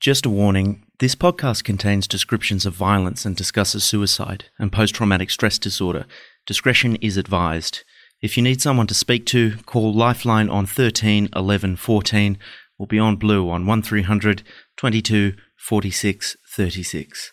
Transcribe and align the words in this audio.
Just 0.00 0.24
a 0.24 0.30
warning 0.30 0.86
this 0.98 1.14
podcast 1.14 1.62
contains 1.62 2.08
descriptions 2.08 2.64
of 2.64 2.72
violence 2.72 3.26
and 3.26 3.36
discusses 3.36 3.84
suicide 3.84 4.46
and 4.58 4.72
post 4.72 4.94
traumatic 4.94 5.28
stress 5.28 5.58
disorder. 5.58 6.06
Discretion 6.46 6.96
is 7.02 7.18
advised. 7.18 7.84
If 8.22 8.34
you 8.34 8.42
need 8.42 8.62
someone 8.62 8.86
to 8.86 8.94
speak 8.94 9.26
to, 9.26 9.58
call 9.66 9.92
Lifeline 9.92 10.48
on 10.48 10.64
13 10.64 11.28
11 11.36 11.76
14 11.76 12.38
or 12.78 12.86
Beyond 12.86 13.18
Blue 13.18 13.50
on 13.50 13.66
1300 13.66 14.42
22 14.78 15.34
46 15.58 16.36
36. 16.48 17.32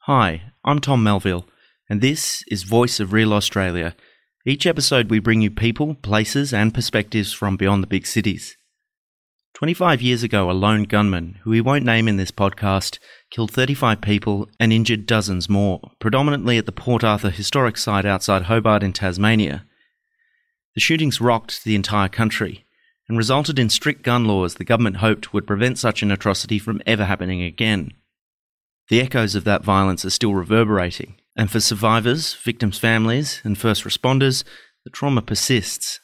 Hi, 0.00 0.52
I'm 0.66 0.80
Tom 0.80 1.02
Melville, 1.02 1.46
and 1.88 2.02
this 2.02 2.44
is 2.50 2.64
Voice 2.64 3.00
of 3.00 3.14
Real 3.14 3.32
Australia. 3.32 3.96
Each 4.44 4.66
episode, 4.66 5.08
we 5.08 5.18
bring 5.18 5.40
you 5.40 5.50
people, 5.50 5.94
places, 5.94 6.52
and 6.52 6.74
perspectives 6.74 7.32
from 7.32 7.56
beyond 7.56 7.82
the 7.82 7.88
big 7.88 8.06
cities. 8.06 8.58
25 9.56 10.02
years 10.02 10.22
ago, 10.22 10.50
a 10.50 10.52
lone 10.52 10.82
gunman, 10.82 11.38
who 11.42 11.48
we 11.48 11.62
won't 11.62 11.82
name 11.82 12.08
in 12.08 12.18
this 12.18 12.30
podcast, 12.30 12.98
killed 13.30 13.50
35 13.50 14.02
people 14.02 14.50
and 14.60 14.70
injured 14.70 15.06
dozens 15.06 15.48
more, 15.48 15.80
predominantly 15.98 16.58
at 16.58 16.66
the 16.66 16.72
Port 16.72 17.02
Arthur 17.02 17.30
historic 17.30 17.78
site 17.78 18.04
outside 18.04 18.42
Hobart 18.42 18.82
in 18.82 18.92
Tasmania. 18.92 19.64
The 20.74 20.82
shootings 20.82 21.22
rocked 21.22 21.64
the 21.64 21.74
entire 21.74 22.10
country 22.10 22.66
and 23.08 23.16
resulted 23.16 23.58
in 23.58 23.70
strict 23.70 24.02
gun 24.02 24.26
laws 24.26 24.56
the 24.56 24.64
government 24.64 24.98
hoped 24.98 25.32
would 25.32 25.46
prevent 25.46 25.78
such 25.78 26.02
an 26.02 26.12
atrocity 26.12 26.58
from 26.58 26.82
ever 26.84 27.06
happening 27.06 27.40
again. 27.40 27.92
The 28.90 29.00
echoes 29.00 29.34
of 29.34 29.44
that 29.44 29.64
violence 29.64 30.04
are 30.04 30.10
still 30.10 30.34
reverberating, 30.34 31.14
and 31.34 31.50
for 31.50 31.60
survivors, 31.60 32.34
victims' 32.34 32.76
families, 32.76 33.40
and 33.42 33.56
first 33.56 33.84
responders, 33.84 34.44
the 34.84 34.90
trauma 34.90 35.22
persists 35.22 36.00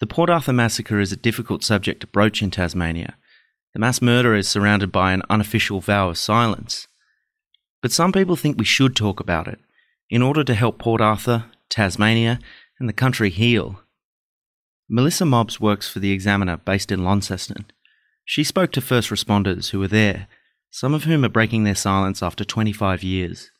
the 0.00 0.06
Port 0.06 0.30
Arthur 0.30 0.52
massacre 0.52 1.00
is 1.00 1.12
a 1.12 1.16
difficult 1.16 1.64
subject 1.64 2.00
to 2.00 2.06
broach 2.06 2.40
in 2.40 2.50
Tasmania. 2.50 3.16
The 3.74 3.80
mass 3.80 4.00
murder 4.00 4.34
is 4.34 4.48
surrounded 4.48 4.92
by 4.92 5.12
an 5.12 5.22
unofficial 5.28 5.80
vow 5.80 6.10
of 6.10 6.18
silence. 6.18 6.86
But 7.82 7.92
some 7.92 8.12
people 8.12 8.36
think 8.36 8.56
we 8.56 8.64
should 8.64 8.94
talk 8.94 9.20
about 9.20 9.48
it 9.48 9.58
in 10.08 10.22
order 10.22 10.44
to 10.44 10.54
help 10.54 10.78
Port 10.78 11.00
Arthur, 11.00 11.46
Tasmania, 11.68 12.38
and 12.78 12.88
the 12.88 12.94
country 12.94 13.30
heal. 13.30 13.80
Melissa 14.88 15.26
Mobbs 15.26 15.60
works 15.60 15.88
for 15.88 15.98
The 15.98 16.12
Examiner 16.12 16.56
based 16.56 16.90
in 16.90 17.04
Launceston. 17.04 17.66
She 18.24 18.44
spoke 18.44 18.72
to 18.72 18.80
first 18.80 19.10
responders 19.10 19.70
who 19.70 19.80
were 19.80 19.88
there, 19.88 20.28
some 20.70 20.94
of 20.94 21.04
whom 21.04 21.24
are 21.24 21.30
breaking 21.30 21.64
their 21.64 21.74
silence 21.74 22.22
after 22.22 22.44
25 22.44 23.02
years. 23.02 23.50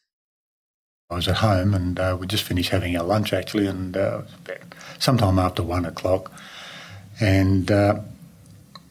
I 1.11 1.14
was 1.14 1.27
at 1.27 1.37
home 1.37 1.73
and 1.73 1.98
uh, 1.98 2.19
we 2.20 2.27
just 2.27 2.45
finished 2.45 2.69
having 2.69 2.95
our 2.95 3.03
lunch 3.03 3.33
actually, 3.33 3.67
and 3.67 3.97
uh, 3.97 4.23
sometime 4.98 5.39
after 5.39 5.62
one 5.62 5.87
o'clock, 5.87 6.31
and 7.19 7.70
uh, 7.70 8.01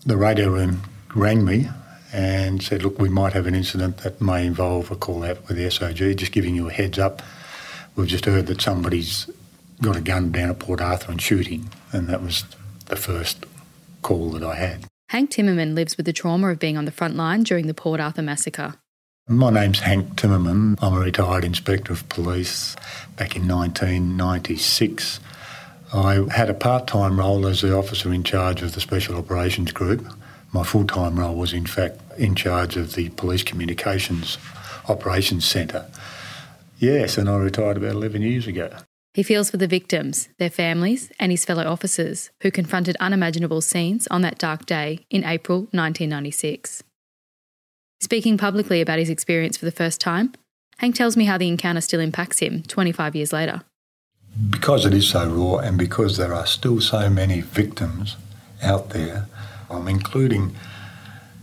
the 0.03 0.17
radio 0.17 0.49
room 0.49 0.81
rang 1.13 1.45
me 1.45 1.69
and 2.11 2.63
said, 2.63 2.81
"Look, 2.81 2.97
we 2.97 3.07
might 3.07 3.33
have 3.33 3.45
an 3.45 3.53
incident 3.53 3.97
that 3.97 4.19
may 4.19 4.47
involve 4.47 4.89
a 4.89 4.95
call 4.95 5.23
out 5.23 5.47
with 5.47 5.57
the 5.57 5.65
SOG. 5.65 6.15
Just 6.17 6.31
giving 6.31 6.55
you 6.55 6.67
a 6.69 6.73
heads 6.73 6.97
up. 6.97 7.21
We've 7.95 8.07
just 8.07 8.25
heard 8.25 8.47
that 8.47 8.61
somebody's 8.61 9.29
got 9.79 9.95
a 9.95 10.01
gun 10.01 10.31
down 10.31 10.49
at 10.49 10.57
Port 10.57 10.81
Arthur 10.81 11.11
and 11.11 11.21
shooting," 11.21 11.69
and 11.91 12.07
that 12.07 12.23
was 12.23 12.45
the 12.87 12.95
first 12.95 13.45
call 14.01 14.31
that 14.31 14.43
I 14.43 14.55
had. 14.55 14.85
Hank 15.09 15.29
Timmerman 15.29 15.75
lives 15.75 15.97
with 15.97 16.07
the 16.07 16.13
trauma 16.13 16.49
of 16.49 16.57
being 16.57 16.77
on 16.77 16.85
the 16.85 16.91
front 16.91 17.15
line 17.15 17.43
during 17.43 17.67
the 17.67 17.75
Port 17.75 17.99
Arthur 17.99 18.23
massacre. 18.23 18.73
My 19.29 19.49
name's 19.49 19.79
Hank 19.79 20.15
Timmerman. 20.15 20.77
I'm 20.81 20.93
a 20.93 21.01
retired 21.01 21.43
inspector 21.43 21.91
of 21.91 22.07
police 22.07 22.77
back 23.17 23.35
in 23.35 23.45
1996. 23.45 25.19
I 25.93 26.25
had 26.31 26.49
a 26.49 26.53
part 26.53 26.87
time 26.87 27.19
role 27.19 27.45
as 27.45 27.59
the 27.59 27.75
officer 27.75 28.13
in 28.13 28.23
charge 28.23 28.61
of 28.61 28.73
the 28.73 28.79
Special 28.79 29.17
Operations 29.17 29.73
Group. 29.73 30.07
My 30.53 30.63
full 30.63 30.87
time 30.87 31.19
role 31.19 31.35
was, 31.35 31.51
in 31.51 31.65
fact, 31.65 31.99
in 32.17 32.35
charge 32.35 32.77
of 32.77 32.93
the 32.93 33.09
Police 33.09 33.43
Communications 33.43 34.37
Operations 34.87 35.43
Centre. 35.43 35.87
Yes, 36.77 37.17
and 37.17 37.29
I 37.29 37.35
retired 37.35 37.75
about 37.75 37.95
11 37.95 38.21
years 38.21 38.47
ago. 38.47 38.71
He 39.13 39.23
feels 39.23 39.51
for 39.51 39.57
the 39.57 39.67
victims, 39.67 40.29
their 40.37 40.49
families, 40.49 41.11
and 41.19 41.33
his 41.33 41.43
fellow 41.43 41.65
officers 41.65 42.31
who 42.43 42.51
confronted 42.51 42.95
unimaginable 43.01 43.59
scenes 43.59 44.07
on 44.07 44.21
that 44.21 44.37
dark 44.37 44.65
day 44.65 45.05
in 45.09 45.25
April 45.25 45.63
1996. 45.71 46.83
Speaking 47.99 48.37
publicly 48.37 48.79
about 48.79 48.99
his 48.99 49.09
experience 49.09 49.57
for 49.57 49.65
the 49.65 49.71
first 49.71 49.99
time, 49.99 50.33
Hank 50.77 50.95
tells 50.95 51.17
me 51.17 51.25
how 51.25 51.37
the 51.37 51.47
encounter 51.47 51.81
still 51.81 51.99
impacts 51.99 52.39
him 52.39 52.61
25 52.63 53.15
years 53.15 53.33
later. 53.33 53.63
Because 54.51 54.85
it 54.85 54.93
is 54.93 55.09
so 55.09 55.27
raw 55.27 55.57
and 55.57 55.79
because 55.79 56.17
there 56.17 56.33
are 56.33 56.45
still 56.45 56.79
so 56.79 57.09
many 57.09 57.41
victims 57.41 58.15
out 58.61 58.91
there, 58.91 59.27
I'm 59.69 59.87
including 59.87 60.55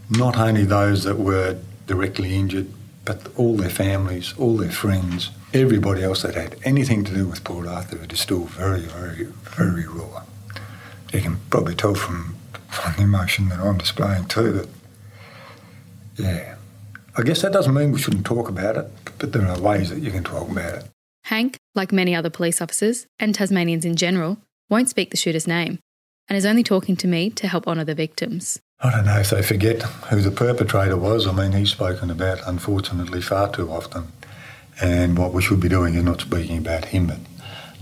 not 0.08 0.38
only 0.38 0.64
those 0.64 1.02
that 1.04 1.18
were 1.18 1.58
directly 1.88 2.36
injured, 2.36 2.68
but 3.04 3.26
all 3.36 3.56
their 3.56 3.68
families, 3.70 4.32
all 4.38 4.56
their 4.56 4.70
friends, 4.70 5.32
everybody 5.52 6.04
else 6.04 6.22
that 6.22 6.36
had 6.36 6.56
anything 6.64 7.02
to 7.04 7.12
do 7.12 7.26
with 7.26 7.42
Port 7.42 7.66
Arthur, 7.66 8.00
it 8.02 8.12
is 8.12 8.20
still 8.20 8.44
very, 8.44 8.82
very, 8.82 9.24
very 9.42 9.86
raw. 9.86 10.22
You 11.12 11.20
can 11.20 11.40
probably 11.50 11.74
tell 11.74 11.94
from, 11.94 12.36
from 12.68 12.94
the 12.94 13.02
emotion 13.02 13.48
that 13.48 13.58
I'm 13.58 13.78
displaying 13.78 14.26
too 14.26 14.52
that 14.52 14.68
yeah. 16.16 16.56
I 17.16 17.22
guess 17.22 17.42
that 17.42 17.52
doesn't 17.52 17.74
mean 17.74 17.92
we 17.92 18.00
shouldn't 18.00 18.26
talk 18.26 18.48
about 18.48 18.76
it, 18.76 18.90
but 19.18 19.32
there 19.32 19.46
are 19.46 19.58
ways 19.60 19.90
that 19.90 20.00
you 20.00 20.10
can 20.10 20.24
talk 20.24 20.50
about 20.50 20.74
it. 20.74 20.90
Hank, 21.24 21.56
like 21.74 21.92
many 21.92 22.14
other 22.14 22.30
police 22.30 22.60
officers 22.60 23.06
and 23.18 23.34
Tasmanians 23.34 23.84
in 23.84 23.96
general, 23.96 24.38
won't 24.68 24.88
speak 24.88 25.10
the 25.10 25.16
shooter's 25.16 25.46
name 25.46 25.78
and 26.28 26.36
is 26.36 26.46
only 26.46 26.62
talking 26.62 26.96
to 26.96 27.06
me 27.06 27.30
to 27.30 27.46
help 27.46 27.68
honour 27.68 27.84
the 27.84 27.94
victims. 27.94 28.60
I 28.80 28.90
don't 28.90 29.06
know 29.06 29.20
if 29.20 29.30
they 29.30 29.42
forget 29.42 29.82
who 29.82 30.20
the 30.20 30.30
perpetrator 30.30 30.96
was. 30.96 31.26
I 31.26 31.32
mean, 31.32 31.52
he's 31.52 31.70
spoken 31.70 32.10
about, 32.10 32.40
unfortunately, 32.46 33.22
far 33.22 33.50
too 33.52 33.70
often. 33.70 34.08
And 34.82 35.16
what 35.16 35.32
we 35.32 35.40
should 35.40 35.60
be 35.60 35.68
doing 35.68 35.94
is 35.94 36.02
not 36.02 36.20
speaking 36.20 36.58
about 36.58 36.86
him, 36.86 37.06
but, 37.06 37.18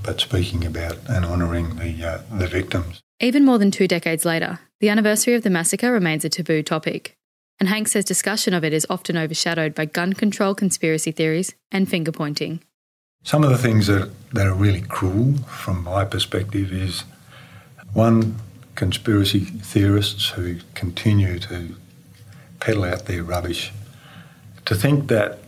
but 0.03 0.21
speaking 0.21 0.65
about 0.65 0.99
and 1.09 1.25
honouring 1.25 1.77
the, 1.77 2.05
uh, 2.05 2.23
the 2.31 2.47
victims. 2.47 3.01
Even 3.19 3.45
more 3.45 3.59
than 3.59 3.71
two 3.71 3.89
decades 3.89 4.25
later, 4.25 4.61
the 4.81 4.89
anniversary 4.89 5.35
of 5.35 5.43
the 5.43 5.51
massacre 5.51 5.91
remains 5.91 6.25
a 6.25 6.29
taboo 6.29 6.63
topic 6.63 7.17
and 7.63 7.69
Hank 7.69 7.87
says 7.87 8.05
discussion 8.05 8.55
of 8.55 8.65
it 8.65 8.73
is 8.73 8.85
often 8.91 9.17
overshadowed 9.17 9.73
by 9.73 9.85
gun 9.85 10.15
control 10.15 10.53
conspiracy 10.53 11.13
theories 11.13 11.55
and 11.71 11.89
finger 11.89 12.11
pointing. 12.11 12.61
Some 13.23 13.45
of 13.45 13.51
the 13.51 13.57
things 13.57 13.87
that, 13.87 14.11
that 14.33 14.49
are 14.49 14.53
really 14.53 14.81
cruel 14.81 15.35
from 15.45 15.85
my 15.85 16.05
perspective 16.05 16.73
is 16.73 17.05
one, 17.93 18.35
conspiracy 18.75 19.39
theorists 19.39 20.31
who 20.31 20.57
continue 20.75 21.39
to 21.39 21.77
peddle 22.59 22.83
out 22.83 23.07
their 23.07 23.23
rubbish. 23.23 23.71
To 24.65 24.75
think 24.75 25.07
that 25.07 25.39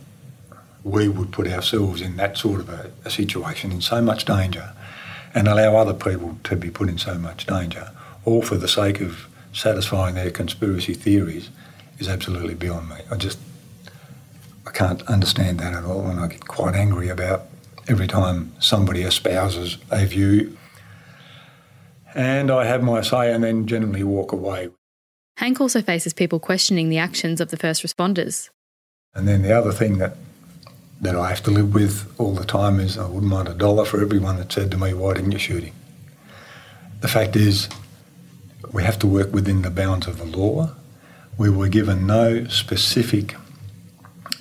we 0.84 1.08
would 1.08 1.32
put 1.32 1.48
ourselves 1.48 2.00
in 2.00 2.16
that 2.18 2.38
sort 2.38 2.60
of 2.60 2.68
a, 2.68 2.92
a 3.04 3.10
situation 3.10 3.72
in 3.72 3.80
so 3.80 4.00
much 4.00 4.24
danger 4.24 4.72
and 5.34 5.48
allow 5.48 5.74
other 5.74 5.94
people 5.94 6.38
to 6.44 6.54
be 6.54 6.70
put 6.70 6.88
in 6.88 6.96
so 6.96 7.18
much 7.18 7.44
danger, 7.44 7.90
all 8.24 8.40
for 8.40 8.54
the 8.54 8.68
sake 8.68 9.00
of 9.00 9.26
satisfying 9.52 10.14
their 10.14 10.30
conspiracy 10.30 10.94
theories 10.94 11.50
is 11.98 12.08
absolutely 12.08 12.54
beyond 12.54 12.88
me. 12.88 12.96
I 13.10 13.16
just 13.16 13.38
I 14.66 14.70
can't 14.70 15.02
understand 15.02 15.60
that 15.60 15.74
at 15.74 15.84
all, 15.84 16.06
and 16.06 16.18
I 16.18 16.28
get 16.28 16.46
quite 16.46 16.74
angry 16.74 17.08
about 17.08 17.42
every 17.88 18.06
time 18.06 18.52
somebody 18.60 19.02
espouses 19.02 19.78
a 19.90 20.06
view. 20.06 20.56
And 22.14 22.50
I 22.50 22.64
have 22.64 22.82
my 22.82 23.02
say 23.02 23.32
and 23.32 23.42
then 23.42 23.66
generally 23.66 24.04
walk 24.04 24.32
away. 24.32 24.70
Hank 25.36 25.60
also 25.60 25.82
faces 25.82 26.12
people 26.12 26.38
questioning 26.38 26.88
the 26.88 26.98
actions 26.98 27.40
of 27.40 27.50
the 27.50 27.56
first 27.56 27.82
responders. 27.82 28.50
And 29.14 29.26
then 29.26 29.42
the 29.42 29.52
other 29.52 29.72
thing 29.72 29.98
that 29.98 30.16
that 31.00 31.16
I 31.16 31.28
have 31.28 31.42
to 31.42 31.50
live 31.50 31.74
with 31.74 32.10
all 32.18 32.34
the 32.34 32.44
time 32.44 32.80
is 32.80 32.96
I 32.96 33.06
wouldn't 33.06 33.30
mind 33.30 33.48
a 33.48 33.54
dollar 33.54 33.84
for 33.84 34.00
everyone 34.00 34.36
that 34.36 34.52
said 34.52 34.70
to 34.70 34.78
me, 34.78 34.94
Why 34.94 35.14
didn't 35.14 35.32
you 35.32 35.38
shoot 35.38 35.64
him? 35.64 35.74
The 37.00 37.08
fact 37.08 37.36
is, 37.36 37.68
we 38.72 38.84
have 38.84 38.98
to 39.00 39.06
work 39.06 39.32
within 39.34 39.62
the 39.62 39.70
bounds 39.70 40.06
of 40.06 40.18
the 40.18 40.24
law 40.24 40.74
we 41.36 41.50
were 41.50 41.68
given 41.68 42.06
no 42.06 42.44
specific 42.46 43.36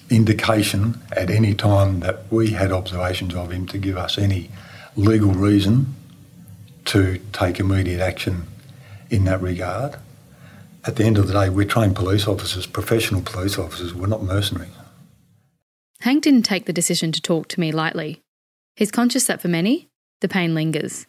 indication 0.10 1.02
at 1.12 1.30
any 1.30 1.54
time 1.54 2.02
that 2.02 2.32
we 2.32 2.52
had 2.52 2.72
observations 2.72 3.34
of 3.34 3.52
him 3.52 3.66
to 3.68 3.78
give 3.78 3.98
us 3.98 4.18
any 4.18 4.50
legal 4.96 5.32
reason 5.32 5.96
to 6.86 7.20
take 7.32 7.60
immediate 7.60 8.00
action 8.00 8.44
in 9.10 9.24
that 9.26 9.42
regard. 9.42 9.96
At 10.86 10.98
the 10.98 11.06
end 11.06 11.18
of 11.18 11.28
the 11.28 11.34
day, 11.34 11.50
we're 11.50 11.66
trained 11.66 11.96
police 11.96 12.28
officers, 12.28 12.66
professional 12.66 13.22
police 13.22 13.58
officers, 13.58 13.94
we're 13.94 14.08
not 14.08 14.22
mercenaries. 14.22 14.72
Hank 16.02 16.24
didn't 16.24 16.44
take 16.44 16.66
the 16.66 16.74
decision 16.74 17.12
to 17.14 17.22
talk 17.22 17.48
to 17.50 17.60
me 17.60 17.72
lightly. 17.72 18.22
He's 18.76 18.92
conscious 18.92 19.26
that 19.28 19.42
for 19.42 19.48
many, 19.48 19.90
the 20.20 20.28
pain 20.28 20.54
lingers. 20.54 21.08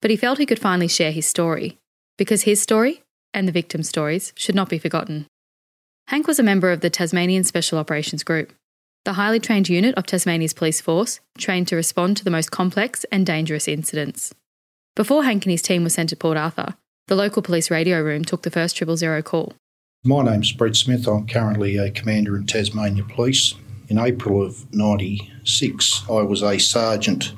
But 0.00 0.10
he 0.10 0.16
felt 0.16 0.38
he 0.38 0.46
could 0.46 0.58
finally 0.58 0.88
share 0.88 1.12
his 1.12 1.26
story, 1.26 1.78
because 2.16 2.42
his 2.42 2.62
story 2.62 3.02
and 3.36 3.46
the 3.46 3.52
victims' 3.52 3.88
stories 3.88 4.32
should 4.34 4.56
not 4.56 4.68
be 4.68 4.78
forgotten. 4.78 5.26
Hank 6.08 6.26
was 6.26 6.40
a 6.40 6.42
member 6.42 6.72
of 6.72 6.80
the 6.80 6.90
Tasmanian 6.90 7.44
Special 7.44 7.78
Operations 7.78 8.24
Group, 8.24 8.52
the 9.04 9.12
highly 9.12 9.38
trained 9.38 9.68
unit 9.68 9.94
of 9.94 10.04
Tasmania's 10.04 10.52
police 10.52 10.80
force 10.80 11.20
trained 11.38 11.68
to 11.68 11.76
respond 11.76 12.16
to 12.16 12.24
the 12.24 12.30
most 12.30 12.50
complex 12.50 13.04
and 13.12 13.24
dangerous 13.24 13.68
incidents. 13.68 14.34
Before 14.96 15.22
Hank 15.22 15.44
and 15.44 15.52
his 15.52 15.62
team 15.62 15.84
were 15.84 15.90
sent 15.90 16.08
to 16.08 16.16
Port 16.16 16.36
Arthur, 16.36 16.74
The 17.06 17.14
local 17.14 17.40
police 17.40 17.70
radio 17.70 18.02
room 18.02 18.24
took 18.24 18.42
the 18.42 18.50
first 18.50 18.76
triple 18.76 18.96
zero 18.96 19.22
call. 19.22 19.54
My 20.04 20.24
name's 20.24 20.50
Brett 20.50 20.74
Smith. 20.74 21.06
I'm 21.06 21.28
currently 21.28 21.76
a 21.76 21.88
commander 21.88 22.36
in 22.36 22.46
Tasmania 22.46 23.04
Police. 23.04 23.54
In 23.88 23.96
April 23.96 24.44
of 24.44 24.66
96, 24.74 26.02
I 26.10 26.22
was 26.22 26.42
a 26.42 26.58
sergeant, 26.58 27.32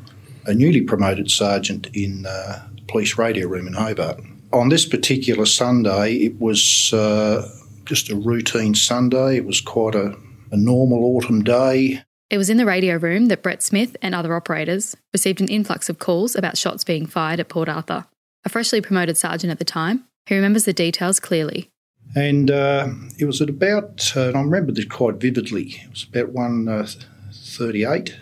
a 0.47 0.55
newly 0.55 0.81
promoted 0.81 1.31
sergeant 1.31 1.89
in 1.93 2.25
uh, 2.25 2.67
the 2.77 2.83
police 2.89 3.19
radio 3.19 3.47
room 3.47 3.67
in 3.67 3.75
Hobart. 3.75 4.21
On 4.53 4.69
this 4.69 4.87
particular 4.87 5.47
Sunday, 5.47 6.15
it 6.15 6.41
was 6.41 6.93
uh, 6.93 7.49
just 7.85 8.11
a 8.11 8.17
routine 8.17 8.75
Sunday. 8.75 9.37
It 9.37 9.45
was 9.45 9.61
quite 9.61 9.95
a, 9.95 10.17
a 10.50 10.56
normal 10.56 11.17
autumn 11.17 11.43
day. 11.45 12.03
It 12.31 12.39
was 12.39 12.50
in 12.50 12.56
the 12.59 12.67
radio 12.67 12.97
room 12.97 13.27
that 13.27 13.43
Brett 13.43 13.62
Smith 13.62 13.97
and 14.03 14.15
other 14.15 14.35
operators 14.35 14.97
received 15.12 15.41
an 15.41 15.49
influx 15.49 15.89
of 15.89 15.99
calls 15.99 16.37
about 16.37 16.59
shots 16.59 16.85
being 16.85 17.06
fired 17.06 17.41
at 17.41 17.49
Port 17.49 17.69
Arthur 17.69 18.06
a 18.45 18.49
freshly 18.49 18.81
promoted 18.81 19.17
sergeant 19.17 19.50
at 19.50 19.59
the 19.59 19.65
time, 19.65 20.05
who 20.29 20.35
remembers 20.35 20.65
the 20.65 20.73
details 20.73 21.21
clearly. 21.21 21.71
And 22.17 22.50
uh, 22.50 22.89
it 23.19 23.27
was 23.27 23.43
at 23.43 23.50
about, 23.50 24.12
uh, 24.17 24.31
I 24.35 24.41
remember 24.41 24.73
this 24.73 24.87
quite 24.87 25.17
vividly, 25.17 25.77
it 25.85 25.91
was 25.91 26.05
about 26.05 26.33
1.38. 26.33 28.15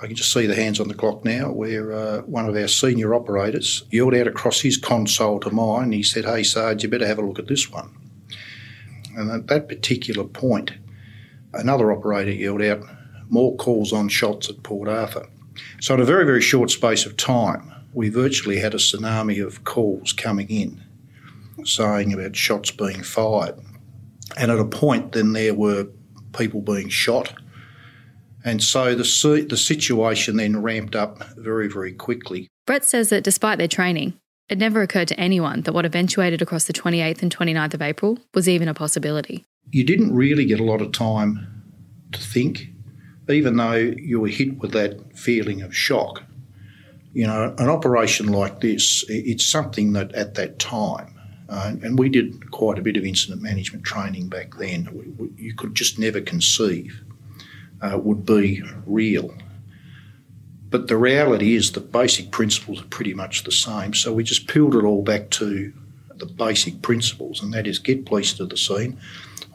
I 0.00 0.06
can 0.06 0.14
just 0.14 0.32
see 0.32 0.46
the 0.46 0.54
hands 0.54 0.78
on 0.78 0.88
the 0.88 0.94
clock 0.94 1.24
now, 1.24 1.50
where 1.50 1.92
uh, 1.92 2.18
one 2.22 2.48
of 2.48 2.54
our 2.54 2.68
senior 2.68 3.14
operators 3.14 3.84
yelled 3.90 4.14
out 4.14 4.28
across 4.28 4.60
his 4.60 4.76
console 4.76 5.40
to 5.40 5.50
mine. 5.50 5.90
He 5.90 6.04
said, 6.04 6.24
Hey, 6.24 6.44
Sarge, 6.44 6.84
you 6.84 6.88
better 6.88 7.06
have 7.06 7.18
a 7.18 7.26
look 7.26 7.38
at 7.38 7.48
this 7.48 7.70
one. 7.70 7.94
And 9.16 9.30
at 9.30 9.48
that 9.48 9.68
particular 9.68 10.24
point, 10.24 10.72
another 11.52 11.90
operator 11.90 12.30
yelled 12.30 12.62
out, 12.62 12.80
More 13.28 13.56
calls 13.56 13.92
on 13.92 14.08
shots 14.08 14.48
at 14.48 14.62
Port 14.62 14.88
Arthur. 14.88 15.26
So, 15.80 15.94
in 15.94 16.00
a 16.00 16.04
very, 16.04 16.24
very 16.24 16.42
short 16.42 16.70
space 16.70 17.04
of 17.04 17.16
time, 17.16 17.72
we 17.92 18.08
virtually 18.08 18.60
had 18.60 18.74
a 18.74 18.78
tsunami 18.78 19.44
of 19.44 19.64
calls 19.64 20.12
coming 20.12 20.48
in 20.48 20.84
saying 21.64 22.12
about 22.12 22.36
shots 22.36 22.70
being 22.70 23.02
fired. 23.02 23.58
And 24.36 24.50
at 24.50 24.58
a 24.58 24.64
point, 24.64 25.12
then 25.12 25.32
there 25.32 25.54
were 25.54 25.88
people 26.36 26.60
being 26.60 26.88
shot. 26.88 27.32
And 28.48 28.62
so 28.62 28.94
the, 28.94 29.46
the 29.48 29.56
situation 29.56 30.36
then 30.36 30.62
ramped 30.62 30.96
up 30.96 31.22
very, 31.36 31.68
very 31.68 31.92
quickly. 31.92 32.48
Brett 32.66 32.84
says 32.84 33.10
that 33.10 33.24
despite 33.24 33.58
their 33.58 33.68
training, 33.68 34.14
it 34.48 34.58
never 34.58 34.82
occurred 34.82 35.08
to 35.08 35.20
anyone 35.20 35.62
that 35.62 35.74
what 35.74 35.84
eventuated 35.84 36.40
across 36.40 36.64
the 36.64 36.72
28th 36.72 37.22
and 37.22 37.34
29th 37.34 37.74
of 37.74 37.82
April 37.82 38.18
was 38.34 38.48
even 38.48 38.68
a 38.68 38.74
possibility. 38.74 39.44
You 39.70 39.84
didn't 39.84 40.14
really 40.14 40.46
get 40.46 40.60
a 40.60 40.64
lot 40.64 40.80
of 40.80 40.92
time 40.92 41.46
to 42.12 42.20
think, 42.20 42.68
even 43.28 43.56
though 43.56 43.74
you 43.74 44.20
were 44.20 44.28
hit 44.28 44.58
with 44.58 44.72
that 44.72 45.16
feeling 45.16 45.60
of 45.60 45.76
shock 45.76 46.22
you 47.12 47.26
know, 47.26 47.54
an 47.58 47.68
operation 47.68 48.28
like 48.28 48.60
this, 48.60 49.04
it's 49.08 49.44
something 49.44 49.92
that 49.94 50.12
at 50.14 50.34
that 50.34 50.58
time, 50.58 51.14
uh, 51.48 51.74
and 51.82 51.98
we 51.98 52.08
did 52.08 52.50
quite 52.50 52.78
a 52.78 52.82
bit 52.82 52.96
of 52.96 53.04
incident 53.04 53.42
management 53.42 53.84
training 53.84 54.28
back 54.28 54.54
then, 54.56 54.88
we, 54.92 55.08
we, 55.18 55.42
you 55.42 55.54
could 55.54 55.74
just 55.74 55.98
never 55.98 56.20
conceive 56.20 57.02
uh, 57.80 57.98
would 57.98 58.24
be 58.24 58.62
real. 58.86 59.34
But 60.70 60.88
the 60.88 60.96
reality 60.96 61.54
is 61.54 61.72
the 61.72 61.80
basic 61.80 62.30
principles 62.30 62.82
are 62.82 62.86
pretty 62.86 63.14
much 63.14 63.44
the 63.44 63.52
same. 63.52 63.94
So 63.94 64.12
we 64.12 64.22
just 64.22 64.48
peeled 64.48 64.74
it 64.74 64.84
all 64.84 65.02
back 65.02 65.30
to 65.30 65.72
the 66.14 66.26
basic 66.26 66.82
principles, 66.82 67.42
and 67.42 67.52
that 67.54 67.66
is 67.66 67.78
get 67.78 68.04
police 68.04 68.34
to 68.34 68.44
the 68.44 68.56
scene, 68.56 68.98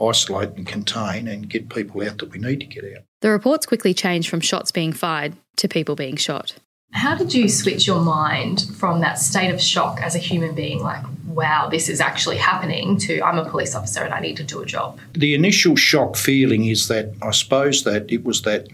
isolate 0.01 0.55
and 0.55 0.65
contain, 0.65 1.27
and 1.27 1.49
get 1.49 1.69
people 1.69 2.01
out 2.07 2.17
that 2.19 2.31
we 2.31 2.39
need 2.39 2.61
to 2.61 2.65
get 2.65 2.85
out. 2.85 3.03
The 3.21 3.29
reports 3.29 3.65
quickly 3.65 3.93
changed 3.93 4.29
from 4.29 4.39
shots 4.39 4.71
being 4.71 4.93
fired 4.93 5.35
to 5.57 5.67
people 5.67 5.95
being 5.95 6.15
shot. 6.15 6.55
How 6.93 7.15
did 7.15 7.33
you 7.33 7.49
switch 7.49 7.85
your 7.85 8.01
mind 8.01 8.65
from 8.75 9.01
that 9.01 9.19
state 9.19 9.51
of 9.51 9.61
shock 9.61 9.99
as 10.01 10.15
a 10.15 10.19
human 10.19 10.55
being, 10.55 10.79
like, 10.79 11.03
wow, 11.33 11.67
this 11.69 11.89
is 11.89 11.99
actually 11.99 12.37
happening, 12.37 12.97
to 12.99 13.21
I'm 13.21 13.37
a 13.37 13.49
police 13.49 13.75
officer 13.75 14.03
and 14.03 14.13
I 14.13 14.19
need 14.19 14.37
to 14.37 14.43
do 14.43 14.61
a 14.61 14.65
job? 14.65 14.99
The 15.13 15.33
initial 15.33 15.75
shock 15.75 16.15
feeling 16.15 16.65
is 16.65 16.87
that 16.87 17.13
I 17.21 17.31
suppose 17.31 17.83
that 17.83 18.11
it 18.11 18.23
was 18.23 18.43
that 18.43 18.67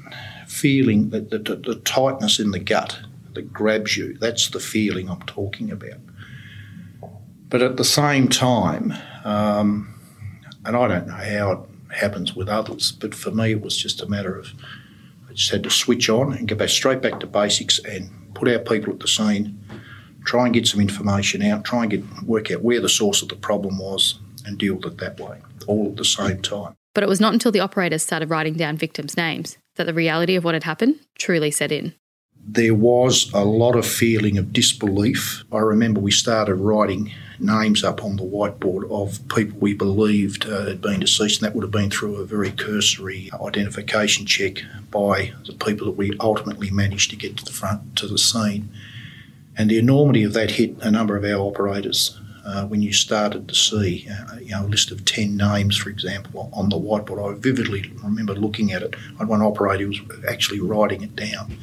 feeling 0.47 1.09
that 1.11 1.29
the, 1.29 1.39
the, 1.39 1.56
the 1.56 1.75
tightness 1.75 2.39
in 2.39 2.51
the 2.51 2.59
gut 2.59 3.00
that 3.33 3.53
grabs 3.53 3.95
you. 3.95 4.17
That's 4.17 4.50
the 4.50 4.59
feeling 4.59 5.09
I'm 5.09 5.21
talking 5.21 5.71
about. 5.71 6.00
But 7.50 7.61
at 7.61 7.77
the 7.77 7.83
same 7.83 8.27
time, 8.27 8.94
um, 9.23 9.94
and 10.65 10.75
I 10.75 10.88
don't 10.88 11.07
know 11.07 11.13
how 11.13 11.51
it 11.51 11.95
happens 11.95 12.35
with 12.35 12.50
others, 12.50 12.91
but 12.91 13.15
for 13.15 13.31
me, 13.31 13.51
it 13.51 13.62
was 13.62 13.77
just 13.77 14.01
a 14.01 14.07
matter 14.07 14.38
of 14.38 14.53
I 15.29 15.33
just 15.33 15.51
had 15.51 15.63
to 15.63 15.69
switch 15.69 16.09
on 16.09 16.33
and 16.33 16.47
go 16.47 16.55
back 16.55 16.69
straight 16.69 17.01
back 17.01 17.19
to 17.19 17.27
basics 17.27 17.79
and 17.79 18.09
put 18.33 18.47
our 18.47 18.59
people 18.59 18.94
at 18.94 19.00
the 19.00 19.07
scene, 19.07 19.59
try 20.29 20.45
and 20.45 20.53
get 20.53 20.67
some 20.67 20.79
information 20.79 21.41
out, 21.41 21.65
try 21.65 21.81
and 21.81 21.89
get 21.89 22.03
work 22.23 22.51
out 22.51 22.61
where 22.61 22.79
the 22.79 22.87
source 22.87 23.23
of 23.23 23.29
the 23.29 23.35
problem 23.35 23.79
was, 23.79 24.19
and 24.45 24.59
deal 24.59 24.75
with 24.75 24.85
it 24.85 24.97
that 24.99 25.19
way, 25.19 25.39
all 25.65 25.87
at 25.87 25.97
the 25.97 26.05
same 26.05 26.39
time. 26.41 26.75
But 26.93 27.03
it 27.03 27.09
was 27.09 27.19
not 27.19 27.33
until 27.33 27.51
the 27.51 27.59
operators 27.61 28.03
started 28.03 28.29
writing 28.29 28.53
down 28.53 28.77
victims' 28.77 29.17
names 29.17 29.57
that 29.75 29.85
the 29.85 29.93
reality 29.93 30.35
of 30.35 30.43
what 30.43 30.53
had 30.53 30.65
happened 30.65 30.99
truly 31.17 31.49
set 31.49 31.71
in. 31.71 31.95
There 32.41 32.75
was 32.75 33.31
a 33.33 33.43
lot 33.43 33.75
of 33.75 33.87
feeling 33.87 34.37
of 34.37 34.53
disbelief. 34.53 35.43
I 35.51 35.59
remember 35.59 35.99
we 35.99 36.11
started 36.11 36.55
writing 36.55 37.11
names 37.39 37.83
up 37.83 38.03
on 38.03 38.17
the 38.17 38.23
whiteboard 38.23 38.89
of 38.91 39.27
people 39.29 39.57
we 39.59 39.73
believed 39.73 40.45
uh, 40.45 40.65
had 40.65 40.81
been 40.81 40.99
deceased, 40.99 41.41
and 41.41 41.47
that 41.47 41.55
would 41.55 41.63
have 41.63 41.71
been 41.71 41.89
through 41.89 42.17
a 42.17 42.25
very 42.25 42.51
cursory 42.51 43.29
identification 43.41 44.25
check 44.27 44.63
by 44.91 45.33
the 45.47 45.53
people 45.53 45.85
that 45.87 45.97
we 45.97 46.15
ultimately 46.19 46.69
managed 46.69 47.09
to 47.09 47.15
get 47.15 47.37
to 47.37 47.45
the 47.45 47.51
front 47.51 47.95
to 47.95 48.07
the 48.07 48.17
scene. 48.17 48.69
And 49.59 49.69
the 49.69 49.77
enormity 49.77 50.23
of 50.23 50.31
that 50.33 50.51
hit 50.51 50.77
a 50.79 50.89
number 50.89 51.17
of 51.17 51.25
our 51.25 51.38
operators. 51.38 52.17
Uh, 52.45 52.65
when 52.65 52.81
you 52.81 52.94
started 52.94 53.50
to 53.50 53.53
see 53.53 54.07
uh, 54.09 54.38
you 54.38 54.51
know, 54.51 54.65
a 54.65 54.67
list 54.67 54.89
of 54.89 55.03
10 55.03 55.35
names, 55.35 55.75
for 55.75 55.89
example, 55.89 56.50
on 56.53 56.69
the 56.69 56.77
whiteboard, 56.77 57.35
I 57.35 57.38
vividly 57.38 57.91
remember 58.01 58.33
looking 58.33 58.71
at 58.71 58.81
it. 58.81 58.95
I 58.95 59.19
had 59.19 59.27
one 59.27 59.41
operator 59.41 59.83
who 59.83 59.89
was 59.89 60.25
actually 60.27 60.61
writing 60.61 61.03
it 61.03 61.13
down. 61.13 61.57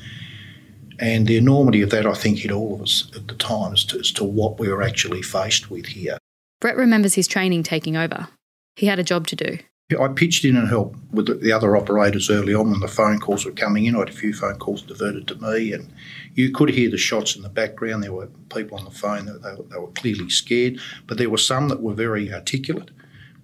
And 0.98 1.26
the 1.26 1.38
enormity 1.38 1.81
of 1.81 1.88
that, 1.90 2.06
I 2.06 2.12
think, 2.12 2.38
hit 2.38 2.52
all 2.52 2.75
of 2.75 2.82
us 2.82 3.10
at 3.16 3.28
the 3.28 3.34
time 3.34 3.72
as 3.72 3.84
to, 3.87 3.99
as 3.99 4.12
to 4.12 4.25
what 4.25 4.60
we 4.60 4.69
were 4.69 4.82
actually 4.82 5.22
faced 5.22 5.70
with 5.70 5.87
here. 5.87 6.19
Brett 6.60 6.76
remembers 6.76 7.14
his 7.14 7.26
training 7.26 7.62
taking 7.62 7.96
over. 7.96 8.28
He 8.76 8.87
had 8.87 8.99
a 8.99 9.04
job 9.04 9.26
to 9.28 9.37
do. 9.37 9.58
I 9.93 10.09
pitched 10.09 10.44
in 10.44 10.56
and 10.56 10.67
helped 10.67 10.99
with 11.12 11.41
the 11.41 11.53
other 11.53 11.77
operators 11.77 12.29
early 12.29 12.53
on 12.53 12.73
when 12.73 12.81
the 12.81 12.88
phone 12.88 13.21
calls 13.21 13.44
were 13.44 13.53
coming 13.53 13.85
in. 13.85 13.94
I 13.94 14.00
had 14.00 14.09
a 14.09 14.12
few 14.12 14.33
phone 14.33 14.59
calls 14.59 14.83
diverted 14.83 15.29
to 15.29 15.37
me, 15.37 15.73
and 15.73 15.93
you 16.35 16.50
could 16.50 16.71
hear 16.71 16.91
the 16.91 16.99
shots 16.99 17.37
in 17.37 17.43
the 17.43 17.49
background. 17.49 18.03
There 18.03 18.12
were 18.12 18.27
people 18.53 18.79
on 18.79 18.85
the 18.85 18.91
phone 18.91 19.27
that 19.27 19.43
they, 19.44 19.55
they 19.55 19.79
were 19.79 19.93
clearly 19.93 20.29
scared, 20.29 20.81
but 21.06 21.19
there 21.19 21.31
were 21.31 21.38
some 21.38 21.69
that 21.69 21.81
were 21.81 21.94
very 21.94 22.35
articulate 22.35 22.91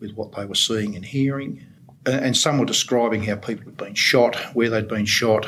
with 0.00 0.14
what 0.14 0.32
they 0.32 0.44
were 0.44 0.56
seeing 0.56 0.96
and 0.96 1.04
hearing. 1.04 1.64
And 2.06 2.36
some 2.36 2.58
were 2.58 2.66
describing 2.66 3.22
how 3.22 3.36
people 3.36 3.66
had 3.66 3.76
been 3.76 3.94
shot, 3.94 4.34
where 4.52 4.68
they'd 4.68 4.88
been 4.88 5.06
shot, 5.06 5.46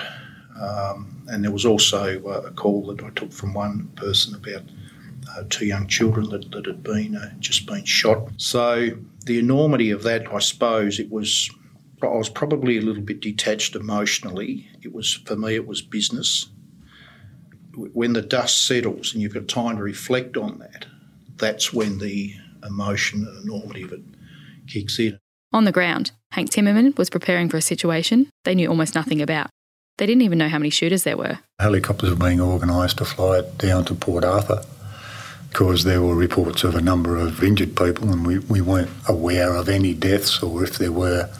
um, 0.61 1.25
and 1.27 1.43
there 1.43 1.51
was 1.51 1.67
also 1.67 2.25
uh, 2.25 2.43
a 2.47 2.53
call 2.53 2.87
that 2.87 3.03
I 3.03 3.11
took 3.11 3.33
from 3.33 3.53
one 3.53 3.89
person 3.97 4.37
about 4.37 4.63
uh, 5.31 5.43
two 5.51 5.67
young 5.67 5.89
children 5.89 6.29
that, 6.31 6.53
that 6.53 6.67
had 6.67 6.85
been 6.85 7.17
uh, 7.17 7.33
just 7.41 7.67
been 7.67 7.85
shot. 7.85 8.29
So 8.37 8.97
the 9.25 9.39
enormity 9.39 9.91
of 9.91 10.03
that, 10.05 10.33
I 10.33 10.39
suppose, 10.39 10.99
it 10.99 11.11
was. 11.11 11.51
I 12.03 12.07
was 12.07 12.29
probably 12.29 12.77
a 12.77 12.83
little 12.83 13.03
bit 13.03 13.21
detached 13.21 13.75
emotionally. 13.75 14.69
It 14.83 14.93
was 14.93 15.15
for 15.15 15.37
me, 15.37 15.55
it 15.55 15.67
was 15.67 15.81
business. 15.81 16.51
When 17.75 18.13
the 18.13 18.21
dust 18.23 18.67
settles 18.67 19.13
and 19.13 19.23
you've 19.23 19.33
got 19.33 19.49
time 19.49 19.79
to 19.79 19.83
reflect 19.83 20.37
on 20.37 20.59
that, 20.59 20.87
that's 21.37 21.73
when 21.73 21.99
the 21.99 22.35
emotion 22.63 23.27
and 23.27 23.37
the 23.37 23.43
enormity 23.43 23.83
of 23.83 23.93
it 23.93 24.03
kicks 24.67 24.99
in. 24.99 25.19
On 25.53 25.65
the 25.65 25.73
ground, 25.73 26.13
Hank 26.33 26.51
Timmerman 26.51 26.97
was 26.99 27.09
preparing 27.09 27.49
for 27.49 27.57
a 27.57 27.63
situation 27.63 28.29
they 28.45 28.55
knew 28.55 28.69
almost 28.69 28.95
nothing 28.95 29.23
about. 29.23 29.49
They 29.97 30.07
didn't 30.07 30.23
even 30.23 30.39
know 30.39 30.49
how 30.49 30.59
many 30.59 30.71
shooters 30.71 31.05
there 31.05 31.17
were. 31.17 31.39
Helicopters 31.61 32.11
were 32.11 32.17
being 32.17 32.41
organised 32.41 32.99
to 32.99 33.05
fly 33.05 33.39
it 33.39 33.57
down 33.57 33.85
to 33.87 33.95
Port 33.95 34.25
Arthur 34.25 34.65
because 35.55 35.85
there 35.85 36.03
were 36.03 36.17
reports 36.17 36.65
of 36.65 36.75
a 36.75 36.81
number 36.81 37.17
of 37.17 37.41
injured 37.41 37.77
people 37.77 38.11
and 38.11 38.27
we, 38.27 38.41
we 38.41 38.61
weren't 38.61 38.91
aware 39.09 39.55
of 39.55 39.69
any 39.69 39.95
deaths 39.95 40.43
or 40.43 40.65
if 40.65 40.79
there 40.79 40.91
were 40.91 41.31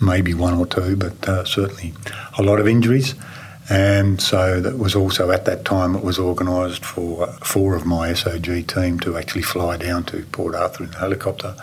maybe 0.00 0.34
one 0.34 0.54
or 0.54 0.66
two, 0.66 0.96
but 0.96 1.28
uh, 1.28 1.44
certainly 1.44 1.94
a 2.36 2.42
lot 2.42 2.58
of 2.58 2.66
injuries. 2.66 3.14
And 3.70 4.20
so 4.20 4.60
that 4.60 4.76
was 4.76 4.96
also 4.96 5.30
at 5.30 5.44
that 5.44 5.64
time 5.64 5.94
it 5.94 6.02
was 6.02 6.18
organised 6.18 6.84
for 6.84 7.28
four 7.44 7.76
of 7.76 7.86
my 7.86 8.08
SOG 8.08 8.66
team 8.66 8.98
to 8.98 9.16
actually 9.16 9.42
fly 9.42 9.76
down 9.76 10.02
to 10.06 10.24
Port 10.32 10.56
Arthur 10.56 10.82
in 10.82 10.90
a 10.90 10.98
helicopter, 10.98 11.54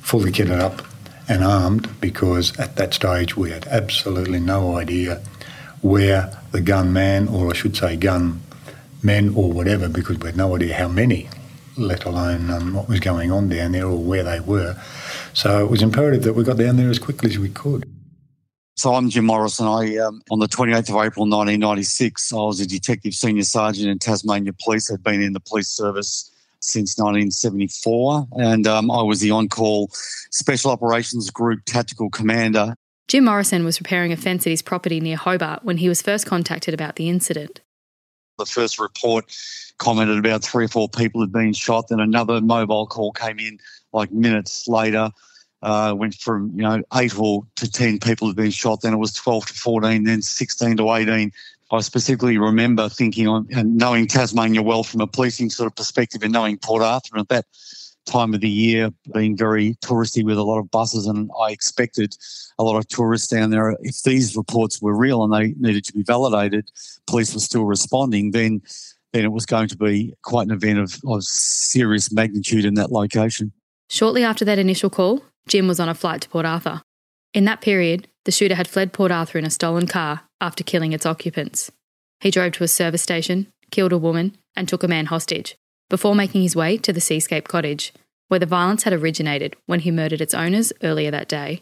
fully 0.00 0.32
kitted 0.32 0.58
up 0.58 0.84
and 1.28 1.44
armed 1.44 1.88
because 2.00 2.58
at 2.58 2.74
that 2.74 2.92
stage 2.92 3.36
we 3.36 3.52
had 3.52 3.68
absolutely 3.68 4.40
no 4.40 4.76
idea 4.76 5.22
where 5.80 6.36
the 6.50 6.60
gunman, 6.60 7.28
or 7.28 7.50
I 7.50 7.54
should 7.54 7.76
say 7.76 7.96
gun 7.96 8.40
men 9.06 9.32
or 9.34 9.50
whatever, 9.50 9.88
because 9.88 10.18
we 10.18 10.26
had 10.26 10.36
no 10.36 10.54
idea 10.56 10.74
how 10.74 10.88
many, 10.88 11.28
let 11.78 12.04
alone 12.04 12.50
um, 12.50 12.74
what 12.74 12.88
was 12.88 13.00
going 13.00 13.30
on 13.30 13.48
down 13.48 13.72
there 13.72 13.86
or 13.86 13.96
where 13.96 14.24
they 14.24 14.40
were. 14.40 14.76
So 15.32 15.64
it 15.64 15.70
was 15.70 15.80
imperative 15.80 16.24
that 16.24 16.34
we 16.34 16.44
got 16.44 16.58
down 16.58 16.76
there 16.76 16.90
as 16.90 16.98
quickly 16.98 17.30
as 17.30 17.38
we 17.38 17.48
could. 17.48 17.88
So 18.74 18.94
I'm 18.94 19.08
Jim 19.08 19.24
Morrison. 19.24 19.66
I 19.66 19.96
um, 19.96 20.20
on 20.30 20.38
the 20.38 20.48
28th 20.48 20.90
of 20.90 20.96
April 20.96 21.24
1996, 21.24 22.32
I 22.32 22.36
was 22.36 22.60
a 22.60 22.66
detective 22.66 23.14
senior 23.14 23.44
sergeant 23.44 23.88
in 23.88 23.98
Tasmania 23.98 24.52
Police. 24.52 24.92
I'd 24.92 25.02
been 25.02 25.22
in 25.22 25.32
the 25.32 25.40
police 25.40 25.68
service 25.68 26.30
since 26.60 26.98
1974, 26.98 28.26
and 28.32 28.66
um, 28.66 28.90
I 28.90 29.02
was 29.02 29.20
the 29.20 29.30
on 29.30 29.48
call 29.48 29.88
Special 30.30 30.70
Operations 30.70 31.30
Group 31.30 31.60
Tactical 31.64 32.10
Commander. 32.10 32.74
Jim 33.08 33.24
Morrison 33.24 33.64
was 33.64 33.80
repairing 33.80 34.12
a 34.12 34.16
fence 34.16 34.46
at 34.46 34.50
his 34.50 34.62
property 34.62 35.00
near 35.00 35.16
Hobart 35.16 35.64
when 35.64 35.78
he 35.78 35.88
was 35.88 36.02
first 36.02 36.26
contacted 36.26 36.74
about 36.74 36.96
the 36.96 37.08
incident. 37.08 37.60
The 38.38 38.46
first 38.46 38.78
report 38.78 39.24
commented 39.78 40.18
about 40.18 40.42
three 40.42 40.66
or 40.66 40.68
four 40.68 40.88
people 40.88 41.20
had 41.20 41.32
been 41.32 41.52
shot, 41.52 41.88
then 41.88 42.00
another 42.00 42.40
mobile 42.40 42.86
call 42.86 43.12
came 43.12 43.38
in 43.38 43.58
like 43.92 44.12
minutes 44.12 44.68
later. 44.68 45.10
Uh, 45.62 45.94
went 45.96 46.14
from 46.14 46.52
you 46.54 46.62
know 46.62 46.82
eight 46.94 47.18
or 47.18 47.44
to 47.56 47.70
ten 47.70 47.98
people 47.98 48.28
had 48.28 48.36
been 48.36 48.50
shot, 48.50 48.82
then 48.82 48.92
it 48.92 48.98
was 48.98 49.14
12 49.14 49.46
to 49.46 49.54
14, 49.54 50.04
then 50.04 50.22
16 50.22 50.76
to 50.76 50.92
18. 50.92 51.32
I 51.72 51.80
specifically 51.80 52.38
remember 52.38 52.88
thinking 52.88 53.26
on 53.26 53.48
and 53.52 53.76
knowing 53.76 54.06
Tasmania 54.06 54.62
well 54.62 54.84
from 54.84 55.00
a 55.00 55.06
policing 55.06 55.50
sort 55.50 55.66
of 55.66 55.74
perspective 55.74 56.22
and 56.22 56.32
knowing 56.32 56.58
Port 56.58 56.82
Arthur 56.82 57.18
at 57.18 57.28
that 57.30 57.46
time 58.06 58.34
of 58.34 58.40
the 58.40 58.48
year 58.48 58.90
being 59.12 59.36
very 59.36 59.74
touristy 59.84 60.24
with 60.24 60.38
a 60.38 60.42
lot 60.42 60.58
of 60.58 60.70
buses 60.70 61.06
and 61.06 61.30
I 61.40 61.50
expected 61.50 62.16
a 62.58 62.64
lot 62.64 62.78
of 62.78 62.88
tourists 62.88 63.28
down 63.28 63.50
there. 63.50 63.76
If 63.80 64.02
these 64.02 64.36
reports 64.36 64.80
were 64.80 64.96
real 64.96 65.24
and 65.24 65.32
they 65.32 65.54
needed 65.58 65.84
to 65.84 65.92
be 65.92 66.02
validated, 66.02 66.70
police 67.06 67.34
were 67.34 67.40
still 67.40 67.64
responding, 67.64 68.30
then 68.30 68.62
then 69.12 69.24
it 69.24 69.32
was 69.32 69.46
going 69.46 69.68
to 69.68 69.76
be 69.76 70.14
quite 70.22 70.46
an 70.46 70.52
event 70.52 70.78
of, 70.78 71.00
of 71.06 71.24
serious 71.24 72.12
magnitude 72.12 72.64
in 72.64 72.74
that 72.74 72.92
location. 72.92 73.52
Shortly 73.88 74.24
after 74.24 74.44
that 74.44 74.58
initial 74.58 74.90
call, 74.90 75.22
Jim 75.48 75.68
was 75.68 75.80
on 75.80 75.88
a 75.88 75.94
flight 75.94 76.22
to 76.22 76.28
Port 76.28 76.44
Arthur. 76.44 76.82
In 77.32 77.44
that 77.46 77.60
period, 77.60 78.08
the 78.24 78.32
shooter 78.32 78.56
had 78.56 78.68
fled 78.68 78.92
Port 78.92 79.12
Arthur 79.12 79.38
in 79.38 79.46
a 79.46 79.50
stolen 79.50 79.86
car 79.86 80.22
after 80.40 80.64
killing 80.64 80.92
its 80.92 81.06
occupants. 81.06 81.70
He 82.20 82.30
drove 82.30 82.52
to 82.52 82.64
a 82.64 82.68
service 82.68 83.02
station, 83.02 83.46
killed 83.70 83.92
a 83.92 83.98
woman, 83.98 84.36
and 84.54 84.68
took 84.68 84.82
a 84.82 84.88
man 84.88 85.06
hostage, 85.06 85.56
before 85.88 86.14
making 86.14 86.42
his 86.42 86.56
way 86.56 86.76
to 86.78 86.92
the 86.92 87.00
Seascape 87.00 87.48
cottage, 87.48 87.92
where 88.28 88.40
the 88.40 88.46
violence 88.46 88.82
had 88.82 88.92
originated 88.92 89.56
when 89.66 89.80
he 89.80 89.90
murdered 89.90 90.20
its 90.20 90.34
owners 90.34 90.72
earlier 90.82 91.10
that 91.10 91.28
day. 91.28 91.60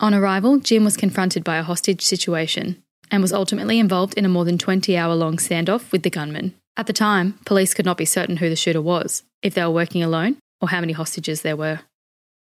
On 0.00 0.14
arrival, 0.14 0.58
Jim 0.58 0.84
was 0.84 0.96
confronted 0.96 1.44
by 1.44 1.56
a 1.56 1.62
hostage 1.62 2.02
situation 2.02 2.82
and 3.10 3.22
was 3.22 3.32
ultimately 3.32 3.78
involved 3.78 4.14
in 4.14 4.24
a 4.24 4.28
more 4.28 4.44
than 4.44 4.58
20 4.58 4.96
hour 4.96 5.14
long 5.14 5.36
standoff 5.36 5.92
with 5.92 6.02
the 6.02 6.10
gunman. 6.10 6.54
At 6.76 6.86
the 6.86 6.92
time, 6.92 7.38
police 7.44 7.72
could 7.72 7.86
not 7.86 7.96
be 7.96 8.04
certain 8.04 8.38
who 8.38 8.50
the 8.50 8.56
shooter 8.56 8.82
was, 8.82 9.22
if 9.42 9.54
they 9.54 9.62
were 9.62 9.70
working 9.70 10.02
alone, 10.02 10.36
or 10.60 10.68
how 10.68 10.80
many 10.80 10.92
hostages 10.92 11.42
there 11.42 11.56
were. 11.56 11.80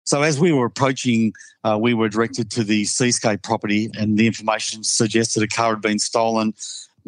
So 0.05 0.23
as 0.23 0.41
we 0.41 0.53
were 0.53 0.67
approaching, 0.67 1.33
uh, 1.65 1.79
we 1.81 1.95
were 1.95 2.09
directed 2.09 2.51
to 2.53 2.65
the 2.65 2.85
Seascape 2.85 3.43
property, 3.43 3.91
and 3.99 4.19
the 4.19 4.27
information 4.27 4.83
suggested 4.85 5.43
a 5.43 5.49
car 5.49 5.75
had 5.75 5.83
been 5.83 5.99
stolen. 5.99 6.55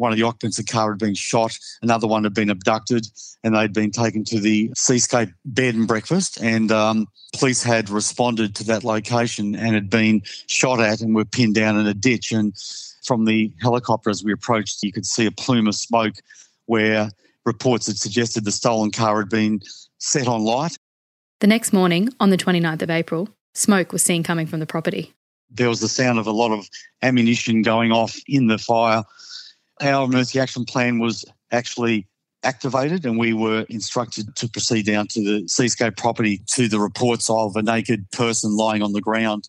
One 0.03 0.11
of 0.11 0.17
the 0.17 0.23
occupants 0.23 0.59
of 0.59 0.65
the 0.65 0.71
car 0.71 0.91
had 0.91 0.99
been 0.99 1.15
shot. 1.15 1.57
Another 1.81 2.07
one 2.07 2.23
had 2.23 2.33
been 2.33 2.49
abducted, 2.49 3.07
and 3.43 3.55
they'd 3.55 3.73
been 3.73 3.91
taken 3.91 4.23
to 4.25 4.39
the 4.39 4.71
Seascape 4.75 5.29
bed 5.45 5.75
and 5.75 5.87
breakfast. 5.87 6.41
And 6.41 6.71
um, 6.71 7.07
police 7.33 7.63
had 7.63 7.89
responded 7.89 8.53
to 8.55 8.63
that 8.65 8.83
location 8.83 9.55
and 9.55 9.73
had 9.73 9.89
been 9.89 10.21
shot 10.47 10.79
at 10.79 11.01
and 11.01 11.15
were 11.15 11.25
pinned 11.25 11.55
down 11.55 11.79
in 11.79 11.87
a 11.87 11.93
ditch. 11.93 12.31
And 12.31 12.53
from 13.05 13.25
the 13.25 13.53
helicopter, 13.61 14.09
as 14.09 14.23
we 14.23 14.33
approached, 14.33 14.83
you 14.83 14.91
could 14.91 15.05
see 15.05 15.25
a 15.25 15.31
plume 15.31 15.67
of 15.67 15.75
smoke 15.75 16.15
where 16.65 17.09
reports 17.45 17.87
had 17.87 17.97
suggested 17.97 18.45
the 18.45 18.51
stolen 18.51 18.91
car 18.91 19.19
had 19.19 19.29
been 19.29 19.61
set 19.97 20.27
on 20.27 20.43
light 20.43 20.77
the 21.43 21.47
next 21.47 21.73
morning, 21.73 22.07
on 22.21 22.29
the 22.29 22.37
29th 22.37 22.83
of 22.83 22.89
April, 22.89 23.27
smoke 23.53 23.91
was 23.91 24.01
seen 24.01 24.23
coming 24.23 24.47
from 24.47 24.61
the 24.61 24.65
property. 24.65 25.13
There 25.51 25.67
was 25.67 25.81
the 25.81 25.89
sound 25.89 26.17
of 26.17 26.25
a 26.25 26.31
lot 26.31 26.53
of 26.53 26.69
ammunition 27.01 27.63
going 27.63 27.91
off 27.91 28.17
in 28.29 28.47
the 28.47 28.57
fire. 28.57 29.03
Our 29.81 30.05
emergency 30.05 30.39
action 30.39 30.65
plan 30.65 30.99
was 30.99 31.25
actually 31.51 32.07
activated 32.43 33.05
and 33.05 33.17
we 33.17 33.33
were 33.33 33.65
instructed 33.69 34.35
to 34.35 34.49
proceed 34.49 34.85
down 34.85 35.07
to 35.07 35.21
the 35.23 35.47
Seascape 35.47 35.95
property 35.95 36.41
to 36.47 36.67
the 36.67 36.79
reports 36.79 37.29
of 37.29 37.55
a 37.55 37.61
naked 37.61 38.09
person 38.11 38.55
lying 38.55 38.81
on 38.81 38.93
the 38.93 39.01
ground. 39.01 39.47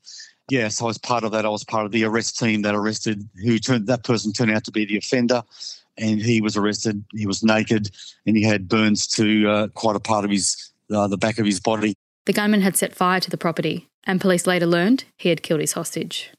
Yeah, 0.50 0.68
so 0.68 0.86
was 0.86 0.98
part 0.98 1.24
of 1.24 1.32
that, 1.32 1.44
I 1.44 1.48
was 1.48 1.64
part 1.64 1.86
of 1.86 1.92
the 1.92 2.04
arrest 2.04 2.38
team 2.38 2.62
that 2.62 2.74
arrested 2.74 3.28
who 3.42 3.58
turned 3.58 3.86
that 3.86 4.04
person 4.04 4.32
turned 4.32 4.50
out 4.50 4.64
to 4.64 4.70
be 4.70 4.84
the 4.84 4.98
offender 4.98 5.42
and 5.96 6.20
he 6.20 6.40
was 6.40 6.56
arrested. 6.56 7.04
He 7.12 7.26
was 7.26 7.42
naked 7.42 7.90
and 8.26 8.36
he 8.36 8.42
had 8.42 8.68
burns 8.68 9.06
to 9.08 9.48
uh, 9.48 9.68
quite 9.68 9.96
a 9.96 10.00
part 10.00 10.24
of 10.24 10.30
his 10.30 10.70
uh, 10.92 11.08
the 11.08 11.16
back 11.16 11.38
of 11.38 11.46
his 11.46 11.60
body. 11.60 11.94
The 12.26 12.32
gunman 12.32 12.62
had 12.62 12.76
set 12.76 12.94
fire 12.94 13.20
to 13.20 13.30
the 13.30 13.36
property, 13.36 13.88
and 14.04 14.20
police 14.20 14.46
later 14.46 14.66
learned 14.66 15.04
he 15.18 15.28
had 15.28 15.42
killed 15.42 15.60
his 15.60 15.74
hostage. 15.74 16.30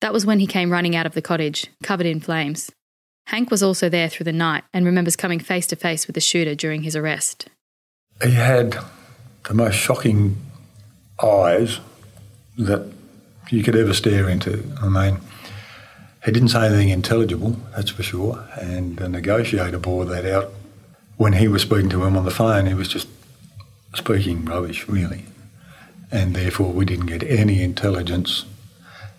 That 0.00 0.12
was 0.12 0.24
when 0.24 0.38
he 0.38 0.46
came 0.46 0.70
running 0.70 0.96
out 0.96 1.06
of 1.06 1.14
the 1.14 1.22
cottage, 1.22 1.68
covered 1.82 2.06
in 2.06 2.20
flames. 2.20 2.70
Hank 3.30 3.48
was 3.48 3.62
also 3.62 3.88
there 3.88 4.08
through 4.08 4.24
the 4.24 4.32
night 4.32 4.64
and 4.74 4.84
remembers 4.84 5.14
coming 5.14 5.38
face 5.38 5.64
to 5.68 5.76
face 5.76 6.08
with 6.08 6.14
the 6.14 6.20
shooter 6.20 6.56
during 6.56 6.82
his 6.82 6.96
arrest. 6.96 7.48
He 8.20 8.32
had 8.32 8.76
the 9.44 9.54
most 9.54 9.76
shocking 9.76 10.36
eyes 11.22 11.78
that 12.58 12.92
you 13.48 13.62
could 13.62 13.76
ever 13.76 13.94
stare 13.94 14.28
into. 14.28 14.64
I 14.82 14.88
mean, 14.88 15.20
he 16.24 16.32
didn't 16.32 16.48
say 16.48 16.66
anything 16.66 16.88
intelligible, 16.88 17.54
that's 17.70 17.90
for 17.90 18.02
sure, 18.02 18.48
and 18.60 18.96
the 18.96 19.08
negotiator 19.08 19.78
bore 19.78 20.04
that 20.06 20.26
out. 20.26 20.52
When 21.16 21.34
he 21.34 21.46
was 21.46 21.62
speaking 21.62 21.90
to 21.90 22.02
him 22.02 22.16
on 22.16 22.24
the 22.24 22.32
phone, 22.32 22.66
he 22.66 22.74
was 22.74 22.88
just 22.88 23.06
speaking 23.94 24.44
rubbish, 24.44 24.88
really. 24.88 25.26
And 26.10 26.34
therefore, 26.34 26.72
we 26.72 26.84
didn't 26.84 27.06
get 27.06 27.22
any 27.22 27.62
intelligence 27.62 28.44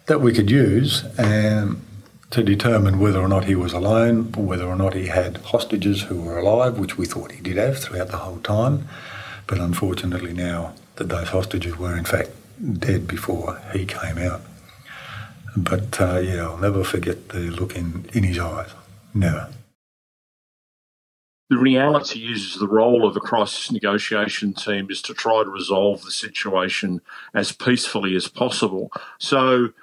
that 0.08 0.20
we 0.20 0.34
could 0.34 0.52
use 0.52 1.06
um, 1.18 1.82
to 2.32 2.44
determine 2.44 3.00
whether 3.00 3.20
or 3.20 3.28
not 3.28 3.46
he 3.46 3.56
was 3.56 3.74
alone 3.74 4.34
or 4.38 4.44
whether 4.44 4.66
or 4.66 4.76
not 4.76 4.94
he 4.94 5.08
had 5.08 5.38
hostages 5.38 6.04
who 6.04 6.22
were 6.22 6.38
alive, 6.38 6.80
which 6.80 6.98
we 6.98 7.06
thought 7.06 7.34
he 7.34 7.42
did 7.42 7.58
have 7.58 7.78
throughout 7.78 8.08
the 8.08 8.18
whole 8.18 8.40
time. 8.40 8.88
But 9.48 9.60
unfortunately, 9.60 10.34
now 10.34 10.74
that 10.96 11.10
those 11.10 11.30
hostages 11.30 11.78
were 11.78 11.98
in 11.98 12.06
fact 12.06 12.32
dead 12.80 13.08
before 13.08 13.62
he 13.74 13.86
came 13.86 14.18
out. 14.18 14.42
But 15.58 16.00
uh, 16.00 16.20
yeah, 16.20 16.48
I'll 16.48 16.58
never 16.58 16.84
forget 16.84 17.30
the 17.30 17.40
look 17.40 17.76
in, 17.76 18.06
in 18.14 18.24
his 18.24 18.40
eyes. 18.40 18.70
Never. 19.14 19.50
The 21.50 21.58
reality 21.58 22.32
is 22.32 22.56
the 22.56 22.68
role 22.68 23.06
of 23.06 23.18
a 23.18 23.20
crisis 23.20 23.74
negotiation 23.74 24.54
team 24.54 24.88
is 24.90 25.02
to 25.02 25.14
try 25.14 25.44
to 25.44 25.50
resolve 25.50 26.02
the 26.04 26.12
situation 26.12 27.02
as 27.34 27.52
peacefully 27.52 28.16
as 28.16 28.30
possible. 28.30 28.90
So 29.20 29.74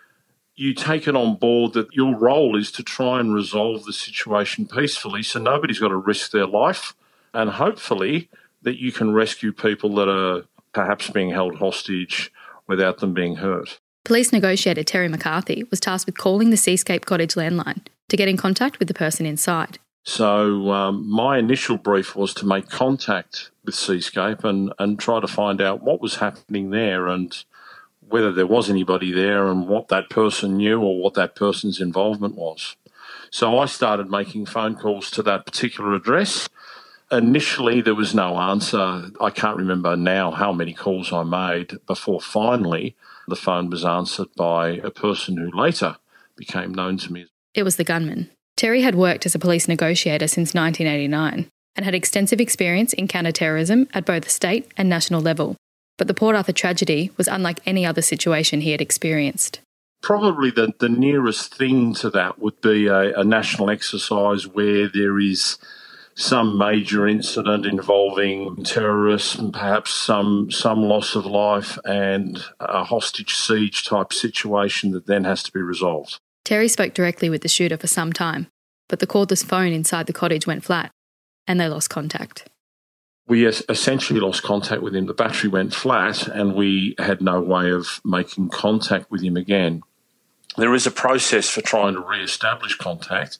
you 0.58 0.74
take 0.74 1.06
it 1.06 1.14
on 1.14 1.36
board 1.36 1.72
that 1.74 1.92
your 1.92 2.16
role 2.16 2.56
is 2.56 2.72
to 2.72 2.82
try 2.82 3.20
and 3.20 3.32
resolve 3.32 3.84
the 3.84 3.92
situation 3.92 4.66
peacefully 4.66 5.22
so 5.22 5.38
nobody's 5.38 5.78
got 5.78 5.88
to 5.88 5.96
risk 5.96 6.32
their 6.32 6.46
life 6.46 6.94
and 7.32 7.50
hopefully 7.50 8.28
that 8.62 8.78
you 8.78 8.90
can 8.90 9.12
rescue 9.12 9.52
people 9.52 9.94
that 9.94 10.08
are 10.08 10.42
perhaps 10.72 11.10
being 11.10 11.30
held 11.30 11.56
hostage 11.56 12.32
without 12.66 12.98
them 12.98 13.14
being 13.14 13.36
hurt. 13.36 13.78
Police 14.04 14.32
negotiator 14.32 14.82
Terry 14.82 15.08
McCarthy 15.08 15.64
was 15.70 15.80
tasked 15.80 16.06
with 16.06 16.18
calling 16.18 16.50
the 16.50 16.56
Seascape 16.56 17.06
Cottage 17.06 17.34
landline 17.34 17.86
to 18.08 18.16
get 18.16 18.28
in 18.28 18.36
contact 18.36 18.78
with 18.78 18.88
the 18.88 18.94
person 18.94 19.26
inside. 19.26 19.78
So 20.04 20.72
um, 20.72 21.08
my 21.08 21.38
initial 21.38 21.76
brief 21.76 22.16
was 22.16 22.32
to 22.34 22.46
make 22.46 22.68
contact 22.68 23.50
with 23.64 23.74
Seascape 23.74 24.42
and, 24.44 24.72
and 24.78 24.98
try 24.98 25.20
to 25.20 25.28
find 25.28 25.60
out 25.60 25.82
what 25.82 26.00
was 26.00 26.16
happening 26.16 26.70
there 26.70 27.08
and 27.08 27.44
whether 28.08 28.32
there 28.32 28.46
was 28.46 28.70
anybody 28.70 29.12
there 29.12 29.48
and 29.48 29.68
what 29.68 29.88
that 29.88 30.10
person 30.10 30.56
knew 30.56 30.80
or 30.80 31.00
what 31.00 31.14
that 31.14 31.34
person's 31.34 31.80
involvement 31.80 32.34
was. 32.34 32.76
So 33.30 33.58
I 33.58 33.66
started 33.66 34.10
making 34.10 34.46
phone 34.46 34.74
calls 34.74 35.10
to 35.12 35.22
that 35.24 35.46
particular 35.46 35.94
address. 35.94 36.48
Initially, 37.10 37.80
there 37.80 37.94
was 37.94 38.14
no 38.14 38.38
answer. 38.38 39.10
I 39.20 39.30
can't 39.30 39.56
remember 39.56 39.96
now 39.96 40.30
how 40.30 40.52
many 40.52 40.74
calls 40.74 41.12
I 41.12 41.22
made 41.22 41.78
before 41.86 42.20
finally 42.20 42.96
the 43.26 43.36
phone 43.36 43.70
was 43.70 43.84
answered 43.84 44.28
by 44.36 44.70
a 44.70 44.90
person 44.90 45.36
who 45.36 45.50
later 45.50 45.96
became 46.36 46.72
known 46.72 46.96
to 46.98 47.12
me. 47.12 47.26
It 47.54 47.62
was 47.62 47.76
the 47.76 47.84
gunman. 47.84 48.30
Terry 48.56 48.82
had 48.82 48.94
worked 48.94 49.26
as 49.26 49.34
a 49.34 49.38
police 49.38 49.68
negotiator 49.68 50.26
since 50.26 50.54
1989 50.54 51.48
and 51.76 51.84
had 51.84 51.94
extensive 51.94 52.40
experience 52.40 52.92
in 52.92 53.06
counter-terrorism 53.06 53.88
at 53.94 54.04
both 54.04 54.28
state 54.28 54.70
and 54.76 54.88
national 54.88 55.20
level. 55.20 55.56
But 55.98 56.06
the 56.06 56.14
Port 56.14 56.36
Arthur 56.36 56.52
tragedy 56.52 57.10
was 57.18 57.28
unlike 57.28 57.60
any 57.66 57.84
other 57.84 58.02
situation 58.02 58.62
he 58.62 58.70
had 58.70 58.80
experienced. 58.80 59.60
Probably 60.00 60.50
the, 60.50 60.72
the 60.78 60.88
nearest 60.88 61.54
thing 61.54 61.92
to 61.94 62.10
that 62.10 62.38
would 62.38 62.60
be 62.60 62.86
a, 62.86 63.18
a 63.18 63.24
national 63.24 63.68
exercise 63.68 64.46
where 64.46 64.88
there 64.88 65.18
is 65.18 65.58
some 66.14 66.58
major 66.58 67.06
incident 67.06 67.64
involving 67.64 68.64
terrorists 68.64 69.36
and 69.36 69.52
perhaps 69.52 69.92
some 69.94 70.50
some 70.50 70.82
loss 70.82 71.14
of 71.14 71.24
life 71.24 71.78
and 71.84 72.42
a 72.58 72.82
hostage 72.82 73.34
siege 73.34 73.84
type 73.84 74.12
situation 74.12 74.90
that 74.90 75.06
then 75.06 75.22
has 75.24 75.44
to 75.44 75.52
be 75.52 75.60
resolved. 75.60 76.18
Terry 76.44 76.68
spoke 76.68 76.94
directly 76.94 77.30
with 77.30 77.42
the 77.42 77.48
shooter 77.48 77.76
for 77.76 77.86
some 77.86 78.12
time, 78.12 78.48
but 78.88 78.98
the 78.98 79.06
cordless 79.06 79.44
phone 79.44 79.72
inside 79.72 80.06
the 80.06 80.12
cottage 80.12 80.46
went 80.46 80.64
flat, 80.64 80.90
and 81.46 81.60
they 81.60 81.68
lost 81.68 81.90
contact. 81.90 82.48
We 83.28 83.46
essentially 83.46 84.20
lost 84.20 84.42
contact 84.42 84.82
with 84.82 84.96
him. 84.96 85.04
The 85.04 85.12
battery 85.12 85.50
went 85.50 85.74
flat, 85.74 86.26
and 86.26 86.54
we 86.54 86.94
had 86.98 87.20
no 87.20 87.40
way 87.40 87.70
of 87.70 88.00
making 88.02 88.48
contact 88.48 89.10
with 89.10 89.22
him 89.22 89.36
again. 89.36 89.82
There 90.56 90.74
is 90.74 90.86
a 90.86 90.90
process 90.90 91.48
for 91.48 91.60
trying 91.60 91.94
to 91.94 92.00
re 92.00 92.22
establish 92.22 92.76
contact, 92.76 93.38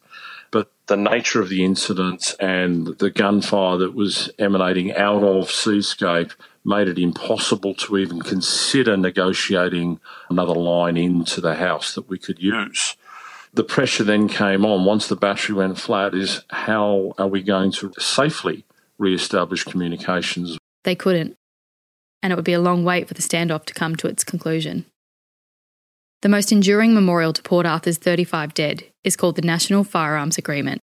but 0.51 0.71
the 0.87 0.97
nature 0.97 1.41
of 1.41 1.49
the 1.49 1.65
incident 1.65 2.35
and 2.39 2.99
the 2.99 3.11
gunfire 3.11 3.79
that 3.79 3.95
was 3.95 4.31
emanating 4.39 4.95
out 4.95 5.25
of 5.25 5.51
Seascape 5.51 6.33
made 6.65 6.89
it 6.89 6.99
impossible 6.99 7.75
to 7.75 7.97
even 7.97 8.21
consider 8.21 8.95
negotiating 8.97 10.01
another 10.29 10.55
line 10.55 10.99
into 10.99 11.41
the 11.41 11.55
house 11.55 11.95
that 11.95 12.11
we 12.11 12.19
could 12.19 12.43
use. 12.43 12.95
The 13.55 13.65
pressure 13.65 14.05
then 14.05 14.29
came 14.29 14.67
on 14.67 14.85
once 14.85 15.09
the 15.09 15.17
battery 15.17 15.55
went 15.55 15.79
flat 15.79 16.15
is 16.15 16.45
how 16.51 17.15
are 17.17 17.27
we 17.27 17.43
going 17.43 17.73
to 17.73 17.93
safely 17.99 18.65
re-establish 18.99 19.65
communications? 19.65 20.59
They 20.85 20.95
couldn't, 20.95 21.37
and 22.23 22.33
it 22.33 22.37
would 22.37 22.45
be 22.45 22.53
a 22.53 22.61
long 22.61 22.85
wait 22.85 23.09
for 23.09 23.15
the 23.15 23.23
standoff 23.23 23.65
to 23.67 23.75
come 23.75 23.97
to 23.97 24.09
its 24.09 24.25
conclusion. 24.25 24.87
The 26.23 26.29
most 26.29 26.51
enduring 26.51 26.95
memorial 26.95 27.33
to 27.33 27.43
Port 27.43 27.65
Arthur's 27.65 27.99
35 27.99 28.53
dead 28.53 28.85
is 29.05 29.15
called 29.15 29.37
the 29.37 29.43
National 29.43 29.85
Firearms 29.85 30.37
Agreement. 30.37 30.81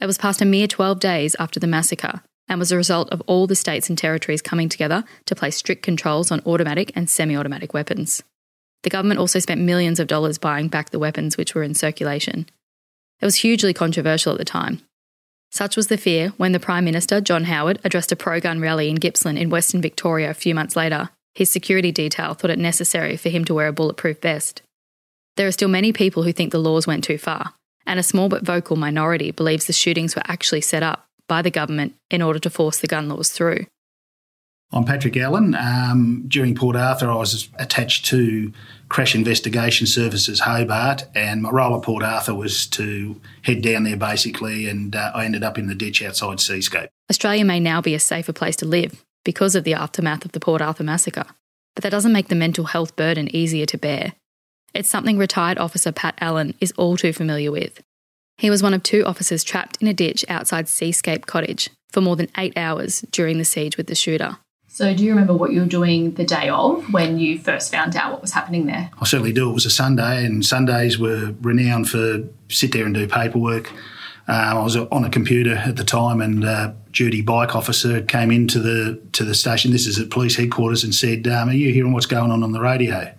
It 0.00 0.06
was 0.06 0.18
passed 0.18 0.40
a 0.40 0.46
mere 0.46 0.66
12 0.66 0.98
days 0.98 1.36
after 1.38 1.60
the 1.60 1.66
massacre 1.66 2.22
and 2.48 2.58
was 2.58 2.72
a 2.72 2.76
result 2.76 3.10
of 3.10 3.20
all 3.26 3.46
the 3.46 3.54
states 3.54 3.88
and 3.88 3.98
territories 3.98 4.42
coming 4.42 4.68
together 4.68 5.04
to 5.26 5.34
place 5.34 5.56
strict 5.56 5.82
controls 5.82 6.30
on 6.30 6.42
automatic 6.46 6.90
and 6.94 7.08
semi 7.08 7.36
automatic 7.36 7.74
weapons. 7.74 8.22
The 8.82 8.90
government 8.90 9.20
also 9.20 9.38
spent 9.38 9.60
millions 9.60 10.00
of 10.00 10.08
dollars 10.08 10.38
buying 10.38 10.68
back 10.68 10.90
the 10.90 10.98
weapons 10.98 11.36
which 11.36 11.54
were 11.54 11.62
in 11.62 11.74
circulation. 11.74 12.46
It 13.20 13.24
was 13.24 13.36
hugely 13.36 13.72
controversial 13.72 14.32
at 14.32 14.38
the 14.38 14.44
time. 14.44 14.80
Such 15.52 15.76
was 15.76 15.86
the 15.86 15.98
fear 15.98 16.30
when 16.38 16.52
the 16.52 16.58
Prime 16.58 16.84
Minister, 16.84 17.20
John 17.20 17.44
Howard, 17.44 17.78
addressed 17.84 18.10
a 18.10 18.16
pro 18.16 18.40
gun 18.40 18.60
rally 18.60 18.88
in 18.88 18.96
Gippsland 18.96 19.38
in 19.38 19.50
Western 19.50 19.80
Victoria 19.80 20.30
a 20.30 20.34
few 20.34 20.54
months 20.54 20.76
later 20.76 21.10
his 21.34 21.50
security 21.50 21.92
detail 21.92 22.34
thought 22.34 22.50
it 22.50 22.58
necessary 22.58 23.16
for 23.16 23.28
him 23.28 23.44
to 23.46 23.54
wear 23.54 23.68
a 23.68 23.72
bulletproof 23.72 24.20
vest. 24.20 24.62
There 25.36 25.46
are 25.46 25.52
still 25.52 25.68
many 25.68 25.92
people 25.92 26.24
who 26.24 26.32
think 26.32 26.52
the 26.52 26.58
laws 26.58 26.86
went 26.86 27.04
too 27.04 27.16
far, 27.16 27.54
and 27.86 27.98
a 27.98 28.02
small 28.02 28.28
but 28.28 28.44
vocal 28.44 28.76
minority 28.76 29.30
believes 29.30 29.66
the 29.66 29.72
shootings 29.72 30.14
were 30.14 30.22
actually 30.26 30.60
set 30.60 30.82
up 30.82 31.06
by 31.28 31.40
the 31.40 31.50
government 31.50 31.94
in 32.10 32.20
order 32.20 32.38
to 32.40 32.50
force 32.50 32.78
the 32.78 32.86
gun 32.86 33.08
laws 33.08 33.30
through. 33.30 33.66
I'm 34.74 34.84
Patrick 34.84 35.16
Allen. 35.16 35.54
Um, 35.54 36.24
during 36.28 36.54
Port 36.54 36.76
Arthur, 36.76 37.10
I 37.10 37.16
was 37.16 37.48
attached 37.58 38.06
to 38.06 38.52
Crash 38.92 39.14
Investigation 39.14 39.86
Services 39.86 40.40
Hobart, 40.40 41.04
and 41.14 41.40
my 41.40 41.48
role 41.48 41.74
at 41.74 41.82
Port 41.82 42.02
Arthur 42.02 42.34
was 42.34 42.66
to 42.66 43.18
head 43.40 43.62
down 43.62 43.84
there 43.84 43.96
basically, 43.96 44.68
and 44.68 44.94
uh, 44.94 45.10
I 45.14 45.24
ended 45.24 45.42
up 45.42 45.56
in 45.56 45.66
the 45.66 45.74
ditch 45.74 46.02
outside 46.02 46.40
Seascape. 46.40 46.90
Australia 47.08 47.42
may 47.42 47.58
now 47.58 47.80
be 47.80 47.94
a 47.94 47.98
safer 47.98 48.34
place 48.34 48.54
to 48.56 48.66
live 48.66 49.02
because 49.24 49.54
of 49.54 49.64
the 49.64 49.72
aftermath 49.72 50.26
of 50.26 50.32
the 50.32 50.40
Port 50.40 50.60
Arthur 50.60 50.84
massacre. 50.84 51.24
But 51.74 51.84
that 51.84 51.90
doesn't 51.90 52.12
make 52.12 52.28
the 52.28 52.34
mental 52.34 52.66
health 52.66 52.94
burden 52.94 53.34
easier 53.34 53.64
to 53.64 53.78
bear. 53.78 54.12
It's 54.74 54.90
something 54.90 55.16
retired 55.16 55.56
officer 55.56 55.90
Pat 55.90 56.18
Allen 56.20 56.52
is 56.60 56.72
all 56.72 56.98
too 56.98 57.14
familiar 57.14 57.50
with. 57.50 57.80
He 58.36 58.50
was 58.50 58.62
one 58.62 58.74
of 58.74 58.82
two 58.82 59.06
officers 59.06 59.42
trapped 59.42 59.78
in 59.80 59.88
a 59.88 59.94
ditch 59.94 60.22
outside 60.28 60.68
Seascape 60.68 61.24
Cottage 61.24 61.70
for 61.90 62.02
more 62.02 62.16
than 62.16 62.28
eight 62.36 62.58
hours 62.58 63.00
during 63.10 63.38
the 63.38 63.46
siege 63.46 63.78
with 63.78 63.86
the 63.86 63.94
shooter. 63.94 64.36
So, 64.74 64.94
do 64.94 65.04
you 65.04 65.10
remember 65.10 65.34
what 65.34 65.52
you 65.52 65.60
were 65.60 65.66
doing 65.66 66.12
the 66.12 66.24
day 66.24 66.48
of 66.48 66.90
when 66.94 67.18
you 67.18 67.38
first 67.38 67.70
found 67.70 67.94
out 67.94 68.10
what 68.10 68.22
was 68.22 68.32
happening 68.32 68.64
there? 68.64 68.90
I 68.98 69.04
certainly 69.04 69.34
do. 69.34 69.50
It 69.50 69.52
was 69.52 69.66
a 69.66 69.70
Sunday, 69.70 70.24
and 70.24 70.42
Sundays 70.42 70.98
were 70.98 71.34
renowned 71.42 71.90
for 71.90 72.26
sit 72.48 72.72
there 72.72 72.86
and 72.86 72.94
do 72.94 73.06
paperwork. 73.06 73.70
Um, 74.28 74.56
I 74.56 74.62
was 74.62 74.74
on 74.74 75.04
a 75.04 75.10
computer 75.10 75.56
at 75.56 75.76
the 75.76 75.84
time, 75.84 76.22
and 76.22 76.42
a 76.42 76.74
duty 76.90 77.20
bike 77.20 77.54
officer 77.54 78.00
came 78.00 78.30
into 78.30 78.60
the 78.60 78.98
to 79.12 79.26
the 79.26 79.34
station. 79.34 79.72
This 79.72 79.86
is 79.86 79.98
at 79.98 80.08
police 80.08 80.36
headquarters, 80.36 80.84
and 80.84 80.94
said, 80.94 81.28
um, 81.28 81.50
"Are 81.50 81.52
you 81.52 81.70
hearing 81.70 81.92
what's 81.92 82.06
going 82.06 82.30
on 82.30 82.42
on 82.42 82.52
the 82.52 82.60
radio?" 82.60 83.12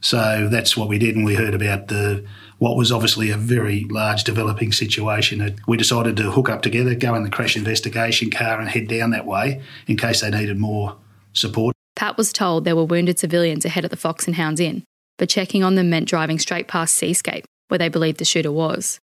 So 0.00 0.46
that's 0.48 0.76
what 0.76 0.88
we 0.88 0.98
did, 0.98 1.16
and 1.16 1.24
we 1.24 1.34
heard 1.34 1.54
about 1.54 1.88
the 1.88 2.24
what 2.58 2.76
was 2.76 2.92
obviously 2.92 3.30
a 3.30 3.36
very 3.36 3.84
large 3.90 4.24
developing 4.24 4.72
situation. 4.72 5.58
We 5.66 5.76
decided 5.76 6.16
to 6.18 6.30
hook 6.30 6.48
up 6.48 6.62
together, 6.62 6.94
go 6.94 7.14
in 7.14 7.24
the 7.24 7.30
crash 7.30 7.56
investigation 7.56 8.30
car, 8.30 8.60
and 8.60 8.68
head 8.68 8.88
down 8.88 9.10
that 9.10 9.26
way 9.26 9.62
in 9.86 9.96
case 9.96 10.20
they 10.20 10.30
needed 10.30 10.58
more 10.58 10.96
support. 11.32 11.74
Pat 11.96 12.16
was 12.16 12.32
told 12.32 12.64
there 12.64 12.76
were 12.76 12.84
wounded 12.84 13.18
civilians 13.18 13.64
ahead 13.64 13.84
at 13.84 13.90
the 13.90 13.96
Fox 13.96 14.26
and 14.26 14.36
Hounds 14.36 14.60
Inn, 14.60 14.84
but 15.18 15.28
checking 15.28 15.62
on 15.62 15.74
them 15.74 15.90
meant 15.90 16.08
driving 16.08 16.38
straight 16.38 16.68
past 16.68 16.94
Seascape, 16.94 17.44
where 17.68 17.78
they 17.78 17.88
believed 17.88 18.18
the 18.18 18.24
shooter 18.24 18.52
was. 18.52 18.98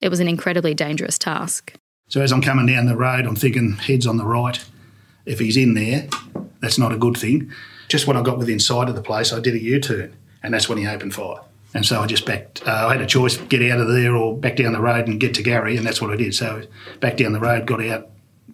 It 0.00 0.10
was 0.10 0.20
an 0.20 0.28
incredibly 0.28 0.74
dangerous 0.74 1.18
task. 1.18 1.74
So 2.08 2.20
as 2.22 2.32
I'm 2.32 2.42
coming 2.42 2.66
down 2.66 2.86
the 2.86 2.96
road, 2.96 3.26
I'm 3.26 3.36
thinking 3.36 3.72
heads 3.72 4.06
on 4.06 4.16
the 4.16 4.24
right. 4.24 4.64
If 5.26 5.40
he's 5.40 5.56
in 5.56 5.74
there, 5.74 6.08
that's 6.60 6.78
not 6.78 6.92
a 6.92 6.96
good 6.96 7.16
thing. 7.16 7.52
Just 7.88 8.06
when 8.06 8.16
I 8.16 8.22
got 8.22 8.38
within 8.38 8.60
sight 8.60 8.88
of 8.88 8.94
the 8.94 9.02
place, 9.02 9.32
I 9.32 9.40
did 9.40 9.54
a 9.54 9.62
U-turn, 9.62 10.14
and 10.42 10.54
that's 10.54 10.68
when 10.68 10.78
he 10.78 10.86
opened 10.86 11.14
fire. 11.14 11.40
And 11.74 11.84
so 11.84 12.00
I 12.00 12.06
just 12.06 12.24
backed. 12.24 12.66
Uh, 12.66 12.86
I 12.88 12.92
had 12.92 13.00
a 13.00 13.06
choice: 13.06 13.36
get 13.36 13.62
out 13.70 13.80
of 13.80 13.88
there 13.88 14.16
or 14.16 14.36
back 14.36 14.56
down 14.56 14.72
the 14.72 14.80
road 14.80 15.06
and 15.06 15.20
get 15.20 15.34
to 15.34 15.42
Gary, 15.42 15.76
and 15.76 15.86
that's 15.86 16.00
what 16.00 16.10
I 16.10 16.16
did. 16.16 16.34
So 16.34 16.62
back 17.00 17.16
down 17.16 17.32
the 17.32 17.40
road, 17.40 17.66
got 17.66 17.84
out 17.84 18.10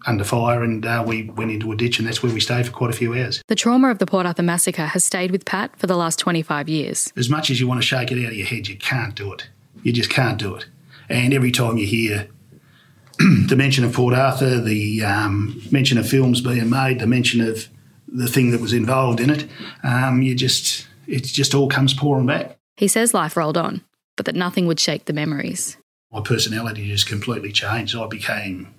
under 0.07 0.25
fire, 0.25 0.63
and 0.63 0.85
uh, 0.85 1.05
we 1.07 1.31
went 1.31 1.51
into 1.51 1.71
a 1.73 1.77
ditch, 1.77 1.99
and 1.99 2.07
that's 2.07 2.23
where 2.23 2.33
we 2.33 2.41
stayed 2.41 2.67
for 2.67 2.73
quite 2.73 2.91
a 2.91 2.97
few 2.97 3.15
hours. 3.15 3.43
The 3.47 3.55
trauma 3.55 3.91
of 3.91 3.99
the 3.99 4.07
Port 4.07 4.27
Arthur 4.27 4.43
massacre 4.43 4.87
has 4.87 5.05
stayed 5.05 5.31
with 5.31 5.45
Pat 5.45 5.79
for 5.79 5.87
the 5.87 5.97
last 5.97 6.19
25 6.19 6.69
years. 6.69 7.13
As 7.17 7.31
much 7.31 7.51
as 7.51 7.61
you 7.61 7.69
want 7.69 7.81
to 7.81 7.87
shake 7.87 8.11
it 8.11 8.19
out 8.25 8.33
of 8.33 8.37
your 8.37 8.47
head, 8.47 8.69
you 8.69 8.77
can't 8.77 9.15
do 9.15 9.33
it. 9.33 9.49
You 9.83 9.93
just 9.93 10.11
can't 10.11 10.39
do 10.39 10.55
it. 10.55 10.67
And 11.09 11.33
every 11.33 11.51
time 11.51 11.79
you 11.79 11.87
hear 11.87 12.29
the 13.19 13.55
mention 13.57 13.85
of 13.85 13.93
Port 13.93 14.15
Arthur, 14.15 14.61
the 14.61 15.05
um, 15.05 15.63
mention 15.71 15.99
of 15.99 16.09
films 16.09 16.41
being 16.41 16.69
made, 16.69 16.99
the 16.99 17.07
mention 17.07 17.41
of 17.41 17.69
the 18.09 18.27
thing 18.27 18.51
that 18.51 18.61
was 18.61 18.73
involved 18.73 19.21
in 19.21 19.31
it, 19.31 19.47
um, 19.83 20.23
you 20.23 20.35
just 20.35 20.87
it 21.07 21.25
just 21.25 21.55
all 21.55 21.69
comes 21.69 21.95
pouring 21.95 22.27
back. 22.27 22.59
He 22.77 22.89
says 22.89 23.15
life 23.15 23.37
rolled 23.37 23.57
on, 23.57 23.83
but 24.17 24.27
that 24.27 24.35
nothing 24.35 24.67
would 24.67 24.81
shake 24.81 25.05
the 25.05 25.13
memories. 25.13 25.77
My 26.13 26.21
personality 26.21 26.89
just 26.89 27.07
completely 27.07 27.53
changed. 27.53 27.97
I 27.97 28.07
became 28.07 28.75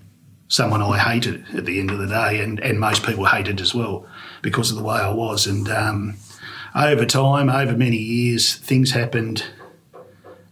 someone 0.48 0.82
I 0.82 0.98
hated 0.98 1.46
at 1.56 1.66
the 1.66 1.80
end 1.80 1.92
of 1.92 2.00
the 2.00 2.08
day, 2.08 2.42
and, 2.42 2.60
and 2.60 2.80
most 2.80 3.04
people 3.04 3.26
hated 3.26 3.62
as 3.62 3.74
well 3.74 4.08
because 4.42 4.70
of 4.70 4.78
the 4.78 4.84
way 4.84 4.98
I 4.98 5.14
was. 5.14 5.48
And 5.48 5.70
um, 5.70 6.16
over 6.76 7.06
time, 7.06 7.50
over 7.50 7.76
many 7.76 7.98
years, 7.98 8.56
things 8.56 8.92
happened 8.92 9.44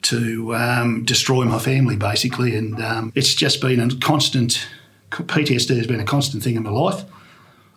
to 0.04 0.56
um, 0.56 1.04
destroy 1.06 1.46
my 1.46 1.60
family, 1.60 1.96
basically. 1.96 2.56
And 2.56 2.82
um, 2.82 3.12
it's 3.16 3.34
just 3.34 3.62
been 3.62 3.80
a 3.80 3.96
constant, 3.98 4.68
PTSD 5.12 5.78
has 5.78 5.88
been 5.88 6.00
a 6.00 6.06
constant 6.06 6.44
thing 6.44 6.56
in 6.56 6.64
my 6.64 6.72
life. 6.72 7.04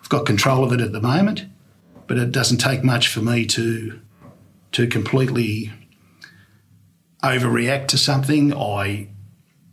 I've 0.01 0.09
got 0.09 0.27
control 0.27 0.65
of 0.65 0.73
it 0.73 0.81
at 0.81 0.93
the 0.93 1.01
moment, 1.01 1.45
but 2.07 2.19
it 2.19 2.33
doesn't 2.33 2.59
take 2.59 2.83
much 2.85 3.09
for 3.09 3.21
me 3.21 3.47
to 3.47 4.01
to 4.77 4.87
completely 4.87 5.73
overreact 7.23 7.87
to 7.89 7.97
something. 7.97 8.53
I, 8.53 9.09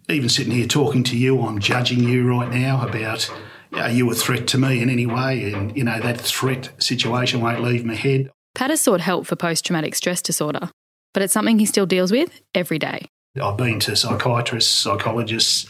even 0.07 0.29
sitting 0.29 0.53
here 0.53 0.65
talking 0.65 1.03
to 1.03 1.17
you, 1.17 1.41
I'm 1.41 1.59
judging 1.59 2.05
you 2.05 2.25
right 2.25 2.49
now 2.49 2.87
about 2.87 3.29
are 3.73 3.91
you 3.91 4.09
a 4.09 4.13
threat 4.13 4.47
to 4.47 4.57
me 4.57 4.81
in 4.81 4.89
any 4.89 5.05
way? 5.05 5.51
And, 5.51 5.75
you 5.75 5.83
know, 5.83 5.99
that 5.99 6.21
threat 6.21 6.69
situation 6.81 7.41
won't 7.41 7.61
leave 7.61 7.83
my 7.83 7.95
head. 7.95 8.31
Pat 8.55 8.69
has 8.69 8.79
sought 8.79 9.01
help 9.01 9.27
for 9.27 9.35
post 9.35 9.65
traumatic 9.65 9.93
stress 9.93 10.21
disorder, 10.21 10.69
but 11.13 11.21
it's 11.21 11.33
something 11.33 11.59
he 11.59 11.65
still 11.65 11.85
deals 11.85 12.13
with 12.13 12.41
every 12.55 12.79
day. 12.79 13.05
I've 13.41 13.57
been 13.57 13.81
to 13.81 13.97
psychiatrists, 13.97 14.71
psychologists, 14.71 15.69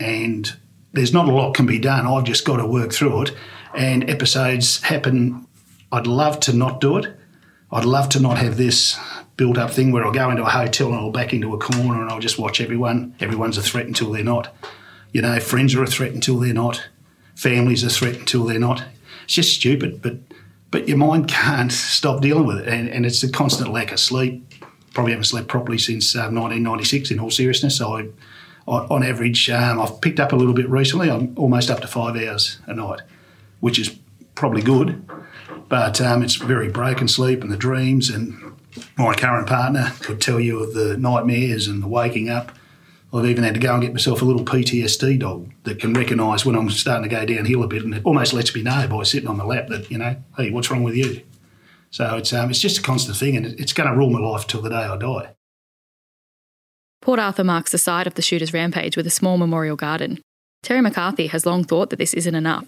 and 0.00 0.52
there's 0.92 1.12
not 1.12 1.28
a 1.28 1.32
lot 1.32 1.54
can 1.54 1.66
be 1.66 1.78
done. 1.78 2.04
I've 2.04 2.24
just 2.24 2.44
got 2.44 2.56
to 2.56 2.66
work 2.66 2.92
through 2.92 3.22
it. 3.22 3.36
And 3.76 4.10
episodes 4.10 4.82
happen. 4.82 5.46
I'd 5.92 6.08
love 6.08 6.40
to 6.40 6.52
not 6.52 6.80
do 6.80 6.96
it, 6.96 7.16
I'd 7.72 7.86
love 7.86 8.10
to 8.10 8.20
not 8.20 8.36
have 8.36 8.58
this 8.58 8.98
built 9.36 9.56
up 9.56 9.70
thing 9.70 9.92
where 9.92 10.04
I'll 10.04 10.12
go 10.12 10.30
into 10.30 10.44
a 10.44 10.50
hotel 10.50 10.88
and 10.88 10.96
I'll 10.96 11.10
back 11.10 11.32
into 11.32 11.54
a 11.54 11.58
corner 11.58 12.02
and 12.02 12.10
I'll 12.10 12.20
just 12.20 12.38
watch 12.38 12.60
everyone. 12.60 13.14
Everyone's 13.18 13.56
a 13.56 13.62
threat 13.62 13.86
until 13.86 14.12
they're 14.12 14.22
not. 14.22 14.54
You 15.12 15.22
know, 15.22 15.40
friends 15.40 15.74
are 15.74 15.82
a 15.82 15.86
threat 15.86 16.12
until 16.12 16.38
they're 16.38 16.52
not. 16.52 16.86
Families 17.34 17.82
are 17.82 17.86
a 17.86 17.90
threat 17.90 18.16
until 18.16 18.44
they're 18.44 18.58
not. 18.58 18.84
It's 19.24 19.34
just 19.34 19.54
stupid, 19.54 20.02
but 20.02 20.16
but 20.70 20.88
your 20.88 20.96
mind 20.96 21.28
can't 21.28 21.70
stop 21.70 22.22
dealing 22.22 22.46
with 22.46 22.58
it, 22.58 22.68
and, 22.68 22.88
and 22.88 23.04
it's 23.04 23.22
a 23.22 23.30
constant 23.30 23.70
lack 23.70 23.92
of 23.92 24.00
sleep. 24.00 24.42
Probably 24.94 25.12
haven't 25.12 25.24
slept 25.24 25.48
properly 25.48 25.76
since 25.76 26.14
uh, 26.14 26.30
1996. 26.30 27.10
In 27.10 27.20
all 27.20 27.30
seriousness, 27.30 27.76
so 27.76 27.94
I, 27.94 28.08
on, 28.66 28.86
on 28.90 29.02
average, 29.02 29.50
um, 29.50 29.80
I've 29.80 30.00
picked 30.00 30.18
up 30.18 30.32
a 30.32 30.36
little 30.36 30.54
bit 30.54 30.68
recently. 30.70 31.10
I'm 31.10 31.34
almost 31.36 31.70
up 31.70 31.80
to 31.80 31.86
five 31.86 32.16
hours 32.16 32.58
a 32.66 32.74
night, 32.74 33.00
which 33.60 33.78
is 33.78 33.94
probably 34.34 34.62
good 34.62 35.06
but 35.72 36.02
um, 36.02 36.22
it's 36.22 36.34
very 36.34 36.68
broken 36.68 37.08
sleep 37.08 37.40
and 37.40 37.50
the 37.50 37.56
dreams. 37.56 38.10
And 38.10 38.52
my 38.98 39.14
current 39.14 39.48
partner 39.48 39.90
could 40.00 40.20
tell 40.20 40.38
you 40.38 40.62
of 40.62 40.74
the 40.74 40.98
nightmares 40.98 41.66
and 41.66 41.82
the 41.82 41.88
waking 41.88 42.28
up. 42.28 42.52
I've 43.10 43.24
even 43.24 43.42
had 43.42 43.54
to 43.54 43.60
go 43.60 43.72
and 43.72 43.82
get 43.82 43.94
myself 43.94 44.20
a 44.20 44.26
little 44.26 44.44
PTSD 44.44 45.18
dog 45.18 45.50
that 45.64 45.80
can 45.80 45.94
recognise 45.94 46.44
when 46.44 46.56
I'm 46.56 46.68
starting 46.68 47.08
to 47.08 47.16
go 47.16 47.24
downhill 47.24 47.62
a 47.62 47.68
bit, 47.68 47.84
and 47.84 47.94
it 47.94 48.04
almost 48.04 48.34
lets 48.34 48.54
me 48.54 48.62
know 48.62 48.86
by 48.86 49.02
sitting 49.04 49.30
on 49.30 49.38
my 49.38 49.44
lap 49.44 49.68
that 49.68 49.90
you 49.90 49.96
know, 49.96 50.16
hey, 50.36 50.50
what's 50.50 50.70
wrong 50.70 50.82
with 50.82 50.94
you? 50.94 51.22
So 51.90 52.16
it's 52.16 52.34
um, 52.34 52.50
it's 52.50 52.60
just 52.60 52.78
a 52.78 52.82
constant 52.82 53.16
thing, 53.16 53.34
and 53.38 53.46
it's 53.46 53.72
going 53.72 53.88
to 53.88 53.96
rule 53.96 54.10
my 54.10 54.18
life 54.18 54.46
till 54.46 54.60
the 54.60 54.68
day 54.68 54.76
I 54.76 54.98
die. 54.98 55.34
Port 57.00 57.18
Arthur 57.18 57.44
marks 57.44 57.72
the 57.72 57.78
site 57.78 58.06
of 58.06 58.12
the 58.12 58.22
shooter's 58.22 58.52
rampage 58.52 58.94
with 58.94 59.06
a 59.06 59.10
small 59.10 59.38
memorial 59.38 59.76
garden. 59.76 60.20
Terry 60.62 60.82
McCarthy 60.82 61.28
has 61.28 61.46
long 61.46 61.64
thought 61.64 61.88
that 61.88 61.98
this 61.98 62.12
isn't 62.12 62.34
enough. 62.34 62.66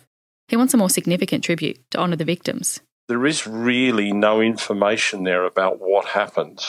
He 0.48 0.56
wants 0.56 0.72
a 0.72 0.78
more 0.78 0.90
significant 0.90 1.44
tribute 1.44 1.78
to 1.90 1.98
honour 1.98 2.16
the 2.16 2.24
victims 2.24 2.80
there 3.06 3.26
is 3.26 3.46
really 3.46 4.12
no 4.12 4.40
information 4.40 5.24
there 5.24 5.44
about 5.44 5.80
what 5.80 6.06
happened. 6.06 6.60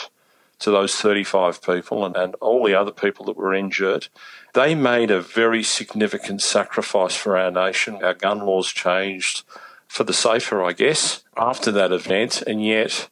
to 0.58 0.70
those 0.70 0.96
35 0.96 1.60
people 1.60 2.06
and, 2.06 2.16
and 2.16 2.34
all 2.36 2.64
the 2.64 2.74
other 2.74 2.90
people 2.90 3.26
that 3.26 3.36
were 3.36 3.52
injured. 3.52 4.08
They 4.54 4.74
made 4.74 5.10
a 5.10 5.20
very 5.20 5.62
significant 5.62 6.40
sacrifice 6.40 7.14
for 7.14 7.36
our 7.36 7.50
nation. 7.50 8.02
Our 8.02 8.14
gun 8.14 8.40
laws 8.40 8.68
changed 8.68 9.42
for 9.86 10.04
the 10.04 10.14
safer, 10.14 10.64
I 10.64 10.72
guess, 10.72 11.22
after 11.36 11.70
that 11.72 11.92
event. 11.92 12.40
And 12.46 12.64
yet, 12.64 13.10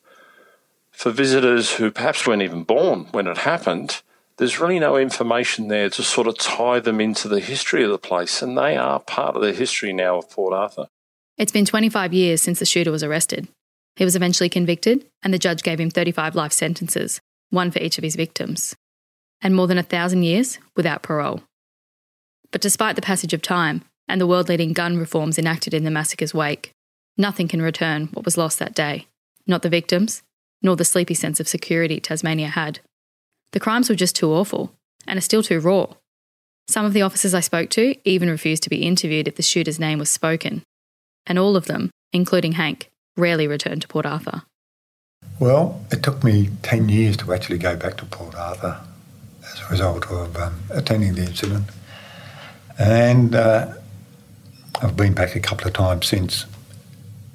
for 0.91 1.11
visitors 1.11 1.75
who 1.75 1.91
perhaps 1.91 2.27
weren't 2.27 2.41
even 2.41 2.63
born 2.65 3.09
when 3.11 3.27
it 3.27 3.37
happened, 3.37 4.01
there's 4.39 4.59
really 4.59 4.79
no 4.79 4.97
information 4.97 5.69
there 5.69 5.91
to 5.91 6.03
sort 6.03 6.27
of 6.27 6.39
tie 6.39 6.81
them 6.81 6.99
into 6.99 7.29
the 7.29 7.41
history 7.41 7.85
of 7.85 7.91
the 7.91 7.99
place. 7.99 8.41
And 8.41 8.57
they 8.57 8.75
are 8.77 9.01
part 9.01 9.37
of 9.37 9.43
the 9.43 9.53
history 9.53 9.93
now 9.93 10.17
of 10.17 10.31
Port 10.31 10.55
Arthur. 10.55 10.87
It's 11.37 11.53
been 11.53 11.65
25 11.65 12.13
years 12.13 12.43
since 12.43 12.59
the 12.59 12.67
shooter 12.67 12.91
was 12.91 13.03
arrested. 13.03 13.49
He 13.97 14.05
was 14.05 14.17
eventually 14.17 14.49
convicted, 14.49 15.07
and 15.23 15.33
the 15.33 15.39
judge 15.39 15.63
gave 15.63 15.81
him 15.81 15.91
35 15.91 16.35
life 16.35 16.53
sentences, 16.53 17.21
one 17.51 17.71
for 17.71 17.81
each 17.81 17.99
of 17.99 18.05
his 18.05 18.17
victims, 18.17 18.75
and 19.41 19.55
more 19.55 19.67
than 19.67 19.79
a 19.79 19.83
thousand 19.83 20.23
years 20.23 20.59
without 20.77 21.03
parole. 21.03 21.43
But 22.51 22.61
despite 22.61 22.97
the 22.97 23.03
passage 23.03 23.33
of 23.33 23.43
time 23.43 23.83
and 24.09 24.21
the 24.21 24.27
world 24.27 24.49
leading 24.49 24.73
gun 24.73 24.97
reforms 24.97 25.39
enacted 25.39 25.75
in 25.75 25.85
the 25.85 25.91
massacre's 25.91 26.35
wake, 26.35 26.73
nothing 27.17 27.49
can 27.49 27.63
return 27.63 28.09
what 28.13 28.25
was 28.25 28.37
lost 28.37 28.59
that 28.59 28.75
day 28.75 29.07
not 29.47 29.63
the 29.63 29.69
victims, 29.69 30.23
nor 30.63 30.77
the 30.77 30.85
sleepy 30.85 31.15
sense 31.15 31.41
of 31.41 31.49
security 31.49 32.01
Tasmania 32.01 32.49
had. 32.49 32.81
The 33.53 33.61
crimes 33.61 33.89
were 33.89 33.95
just 33.95 34.17
too 34.17 34.33
awful, 34.33 34.73
and 35.07 35.19
are 35.19 35.23
still 35.23 35.43
too 35.43 35.61
raw. 35.61 35.87
Some 36.69 36.87
of 36.87 36.95
the 36.95 37.03
officers 37.03 37.35
I 37.35 37.41
spoke 37.41 37.71
to 37.71 37.95
even 38.09 38.31
refused 38.31 38.63
to 38.65 38.71
be 38.71 38.87
interviewed 38.87 39.29
if 39.29 39.37
the 39.37 39.43
shooter's 39.43 39.79
name 39.79 39.99
was 39.99 40.11
spoken, 40.11 40.63
and 41.27 41.39
all 41.39 41.57
of 41.57 41.67
them, 41.67 41.91
including 42.13 42.53
Hank, 42.53 42.91
rarely 43.17 43.47
returned 43.47 43.83
to 43.83 43.89
Port 43.89 44.07
Arthur. 44.07 44.43
Well, 45.41 45.85
it 45.91 46.03
took 46.03 46.23
me 46.23 46.51
10 46.63 46.89
years 46.89 47.17
to 47.19 47.33
actually 47.33 47.59
go 47.59 47.77
back 47.77 47.97
to 47.99 48.05
Port 48.07 48.35
Arthur 48.35 48.81
as 49.53 49.61
a 49.61 49.71
result 49.71 50.11
of 50.11 50.37
um, 50.37 50.55
attending 50.71 51.15
the 51.15 51.23
incident. 51.23 51.65
And 52.79 53.35
uh, 53.35 53.75
I've 54.83 54.97
been 54.97 55.15
back 55.15 55.35
a 55.35 55.41
couple 55.41 55.67
of 55.67 55.73
times 55.73 56.07
since, 56.07 56.47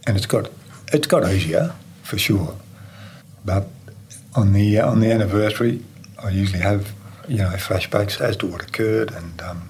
and 0.06 0.16
it's 0.16 0.26
got, 0.26 0.50
it's 0.92 1.08
got 1.08 1.30
easier 1.30 1.74
for 2.04 2.18
sure. 2.18 2.56
But 3.46 3.68
on 4.36 4.54
the, 4.54 4.80
on 4.80 5.00
the 5.00 5.12
anniversary, 5.12 5.84
I 6.22 6.30
usually 6.30 6.62
have 6.62 6.94
you 7.30 7.38
know 7.38 7.50
flashbacks 7.52 8.20
as 8.20 8.36
to 8.38 8.48
what 8.48 8.64
occurred, 8.64 9.12
and 9.12 9.42
um, 9.42 9.70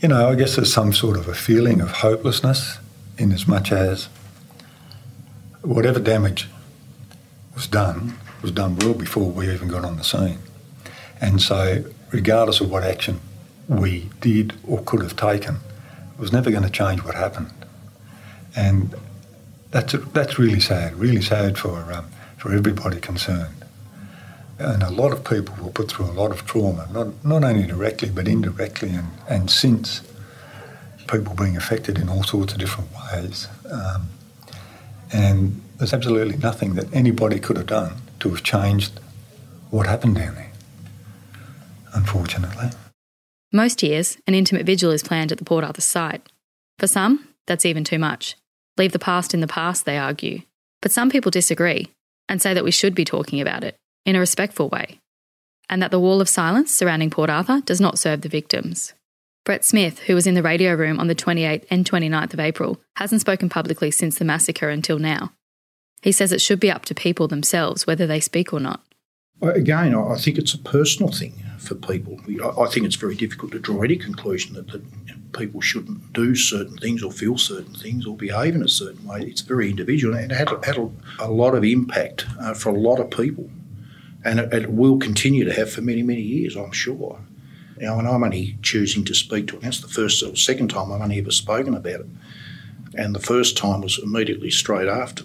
you 0.00 0.08
know 0.08 0.28
I 0.28 0.34
guess 0.34 0.56
there's 0.56 0.72
some 0.72 0.92
sort 0.92 1.16
of 1.16 1.28
a 1.28 1.34
feeling 1.34 1.80
of 1.80 1.90
hopelessness 1.90 2.78
in 3.18 3.32
as 3.32 3.46
much 3.46 3.72
as 3.72 4.08
whatever 5.62 6.00
damage 6.00 6.48
was 7.54 7.66
done 7.66 8.18
was 8.42 8.50
done 8.50 8.76
well 8.76 8.94
before 8.94 9.30
we 9.30 9.50
even 9.50 9.68
got 9.68 9.84
on 9.84 9.96
the 9.96 10.04
scene. 10.04 10.38
And 11.20 11.40
so, 11.40 11.84
regardless 12.10 12.60
of 12.60 12.70
what 12.70 12.82
action 12.82 13.20
we 13.68 14.10
did 14.20 14.52
or 14.66 14.82
could 14.82 15.00
have 15.00 15.16
taken, 15.16 15.56
it 15.56 16.18
was 16.18 16.32
never 16.32 16.50
going 16.50 16.64
to 16.64 16.70
change 16.70 17.04
what 17.04 17.14
happened. 17.14 17.52
And 18.56 18.94
that's, 19.70 19.92
that's 20.12 20.38
really 20.38 20.60
sad, 20.60 20.96
really 20.96 21.22
sad 21.22 21.56
for, 21.56 21.92
um, 21.92 22.06
for 22.36 22.52
everybody 22.52 23.00
concerned. 23.00 23.64
And 24.58 24.82
a 24.82 24.90
lot 24.90 25.12
of 25.12 25.24
people 25.24 25.54
were 25.64 25.70
put 25.70 25.90
through 25.90 26.06
a 26.06 26.12
lot 26.12 26.30
of 26.30 26.44
trauma, 26.44 26.88
not, 26.92 27.24
not 27.24 27.44
only 27.44 27.66
directly 27.66 28.10
but 28.10 28.28
indirectly, 28.28 28.90
and, 28.90 29.08
and 29.28 29.50
since 29.50 30.02
people 31.08 31.34
being 31.34 31.56
affected 31.56 31.98
in 31.98 32.08
all 32.08 32.22
sorts 32.22 32.52
of 32.52 32.58
different 32.58 32.90
ways. 33.12 33.48
Um, 33.70 34.08
and 35.12 35.60
there's 35.78 35.92
absolutely 35.92 36.38
nothing 36.38 36.74
that 36.74 36.92
anybody 36.94 37.38
could 37.38 37.56
have 37.56 37.66
done 37.66 37.94
to 38.20 38.30
have 38.30 38.42
changed 38.42 39.00
what 39.70 39.86
happened 39.86 40.16
down 40.16 40.34
there, 40.34 40.52
unfortunately. 41.94 42.70
Most 43.52 43.82
years, 43.82 44.16
an 44.26 44.34
intimate 44.34 44.64
vigil 44.64 44.90
is 44.90 45.02
planned 45.02 45.32
at 45.32 45.38
the 45.38 45.44
Port 45.44 45.64
Arthur 45.64 45.80
site. 45.80 46.26
For 46.78 46.86
some, 46.86 47.28
that's 47.46 47.66
even 47.66 47.84
too 47.84 47.98
much. 47.98 48.36
Leave 48.78 48.92
the 48.92 48.98
past 48.98 49.34
in 49.34 49.40
the 49.40 49.46
past, 49.46 49.84
they 49.84 49.98
argue. 49.98 50.42
But 50.80 50.92
some 50.92 51.10
people 51.10 51.30
disagree 51.30 51.88
and 52.28 52.40
say 52.40 52.54
that 52.54 52.64
we 52.64 52.70
should 52.70 52.94
be 52.94 53.04
talking 53.04 53.40
about 53.40 53.64
it 53.64 53.76
in 54.06 54.16
a 54.16 54.20
respectful 54.20 54.68
way, 54.68 54.98
and 55.68 55.82
that 55.82 55.90
the 55.90 56.00
wall 56.00 56.20
of 56.20 56.28
silence 56.28 56.74
surrounding 56.74 57.10
Port 57.10 57.28
Arthur 57.28 57.60
does 57.60 57.80
not 57.80 57.98
serve 57.98 58.22
the 58.22 58.28
victims. 58.28 58.94
Brett 59.44 59.64
Smith, 59.64 59.98
who 60.00 60.14
was 60.14 60.28
in 60.28 60.34
the 60.34 60.42
radio 60.42 60.74
room 60.74 61.00
on 61.00 61.08
the 61.08 61.16
28th 61.16 61.64
and 61.68 61.84
29th 61.84 62.32
of 62.32 62.38
April, 62.38 62.80
hasn't 62.94 63.20
spoken 63.20 63.48
publicly 63.48 63.90
since 63.90 64.16
the 64.16 64.24
massacre 64.24 64.68
until 64.68 65.00
now. 65.00 65.32
He 66.00 66.12
says 66.12 66.32
it 66.32 66.40
should 66.40 66.60
be 66.60 66.70
up 66.70 66.84
to 66.86 66.94
people 66.94 67.26
themselves 67.26 67.86
whether 67.86 68.06
they 68.06 68.20
speak 68.20 68.52
or 68.52 68.60
not. 68.60 68.82
Again, 69.40 69.96
I 69.96 70.16
think 70.16 70.38
it's 70.38 70.54
a 70.54 70.58
personal 70.58 71.10
thing 71.10 71.34
for 71.58 71.74
people. 71.74 72.20
I 72.56 72.66
think 72.66 72.86
it's 72.86 72.94
very 72.94 73.16
difficult 73.16 73.50
to 73.52 73.58
draw 73.58 73.82
any 73.82 73.96
conclusion 73.96 74.54
that, 74.54 74.68
that 74.68 74.82
people 75.32 75.60
shouldn't 75.60 76.12
do 76.12 76.36
certain 76.36 76.76
things 76.76 77.02
or 77.02 77.10
feel 77.10 77.36
certain 77.36 77.74
things 77.74 78.06
or 78.06 78.16
behave 78.16 78.54
in 78.54 78.62
a 78.62 78.68
certain 78.68 79.04
way. 79.04 79.22
It's 79.22 79.40
very 79.40 79.70
individual 79.70 80.14
and 80.14 80.30
it 80.30 80.36
had, 80.36 80.50
had 80.64 80.76
a, 80.76 80.88
a, 81.18 81.30
lot 81.30 81.56
of 81.56 81.64
impact 81.64 82.26
uh, 82.40 82.54
for 82.54 82.68
a 82.68 82.78
lot 82.78 83.00
of 83.00 83.10
people. 83.10 83.50
And 84.24 84.38
it, 84.38 84.54
it 84.54 84.70
will 84.70 84.98
continue 84.98 85.44
to 85.44 85.52
have 85.52 85.72
for 85.72 85.80
many, 85.80 86.04
many 86.04 86.20
years, 86.20 86.56
I'm 86.56 86.70
sure. 86.70 87.18
Now, 87.82 87.98
and 87.98 88.06
I'm 88.06 88.22
only 88.22 88.56
choosing 88.62 89.04
to 89.06 89.14
speak 89.14 89.48
to 89.48 89.56
it. 89.56 89.62
That's 89.62 89.80
the 89.80 89.88
first 89.88 90.22
or 90.22 90.36
second 90.36 90.68
time 90.68 90.92
I've 90.92 91.00
only 91.00 91.18
ever 91.18 91.32
spoken 91.32 91.74
about 91.74 92.00
it. 92.00 92.06
And 92.94 93.12
the 93.12 93.18
first 93.18 93.56
time 93.56 93.80
was 93.80 93.98
immediately 93.98 94.52
straight 94.52 94.86
after. 94.86 95.24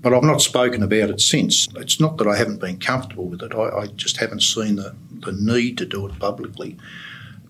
But 0.00 0.14
I've 0.14 0.22
not 0.22 0.40
spoken 0.40 0.82
about 0.82 1.10
it 1.10 1.20
since. 1.20 1.68
It's 1.76 2.00
not 2.00 2.16
that 2.16 2.26
I 2.26 2.38
haven't 2.38 2.58
been 2.58 2.78
comfortable 2.78 3.26
with 3.26 3.42
it, 3.42 3.54
I, 3.54 3.80
I 3.80 3.86
just 3.88 4.16
haven't 4.16 4.40
seen 4.40 4.76
the, 4.76 4.96
the 5.12 5.32
need 5.32 5.76
to 5.76 5.84
do 5.84 6.06
it 6.06 6.18
publicly. 6.18 6.78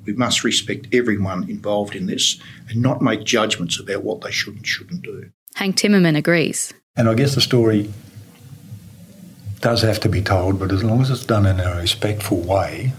We 0.05 0.15
must 0.15 0.43
respect 0.43 0.89
everyone 0.93 1.49
involved 1.49 1.95
in 1.95 2.07
this 2.07 2.41
and 2.69 2.83
not 2.83 3.01
make 3.01 3.23
judgments 3.23 3.79
about 3.79 4.03
what 4.03 4.23
they 4.23 4.33
should 4.33 4.57
and 4.57 4.67
shouldn't 4.67 5.03
do. 5.03 5.31
Hank 5.55 5.77
Timmerman 5.77 6.17
agrees. 6.17 6.75
And 6.97 7.09
I 7.09 7.15
guess 7.15 7.37
the 7.37 7.41
story 7.41 7.93
does 9.61 9.83
have 9.83 10.01
to 10.01 10.09
be 10.09 10.23
told, 10.23 10.59
but 10.59 10.73
as 10.73 10.83
long 10.83 11.03
as 11.03 11.11
it's 11.11 11.25
done 11.25 11.47
in 11.47 11.61
a 11.61 11.77
respectful 11.77 12.39
way, 12.39 12.95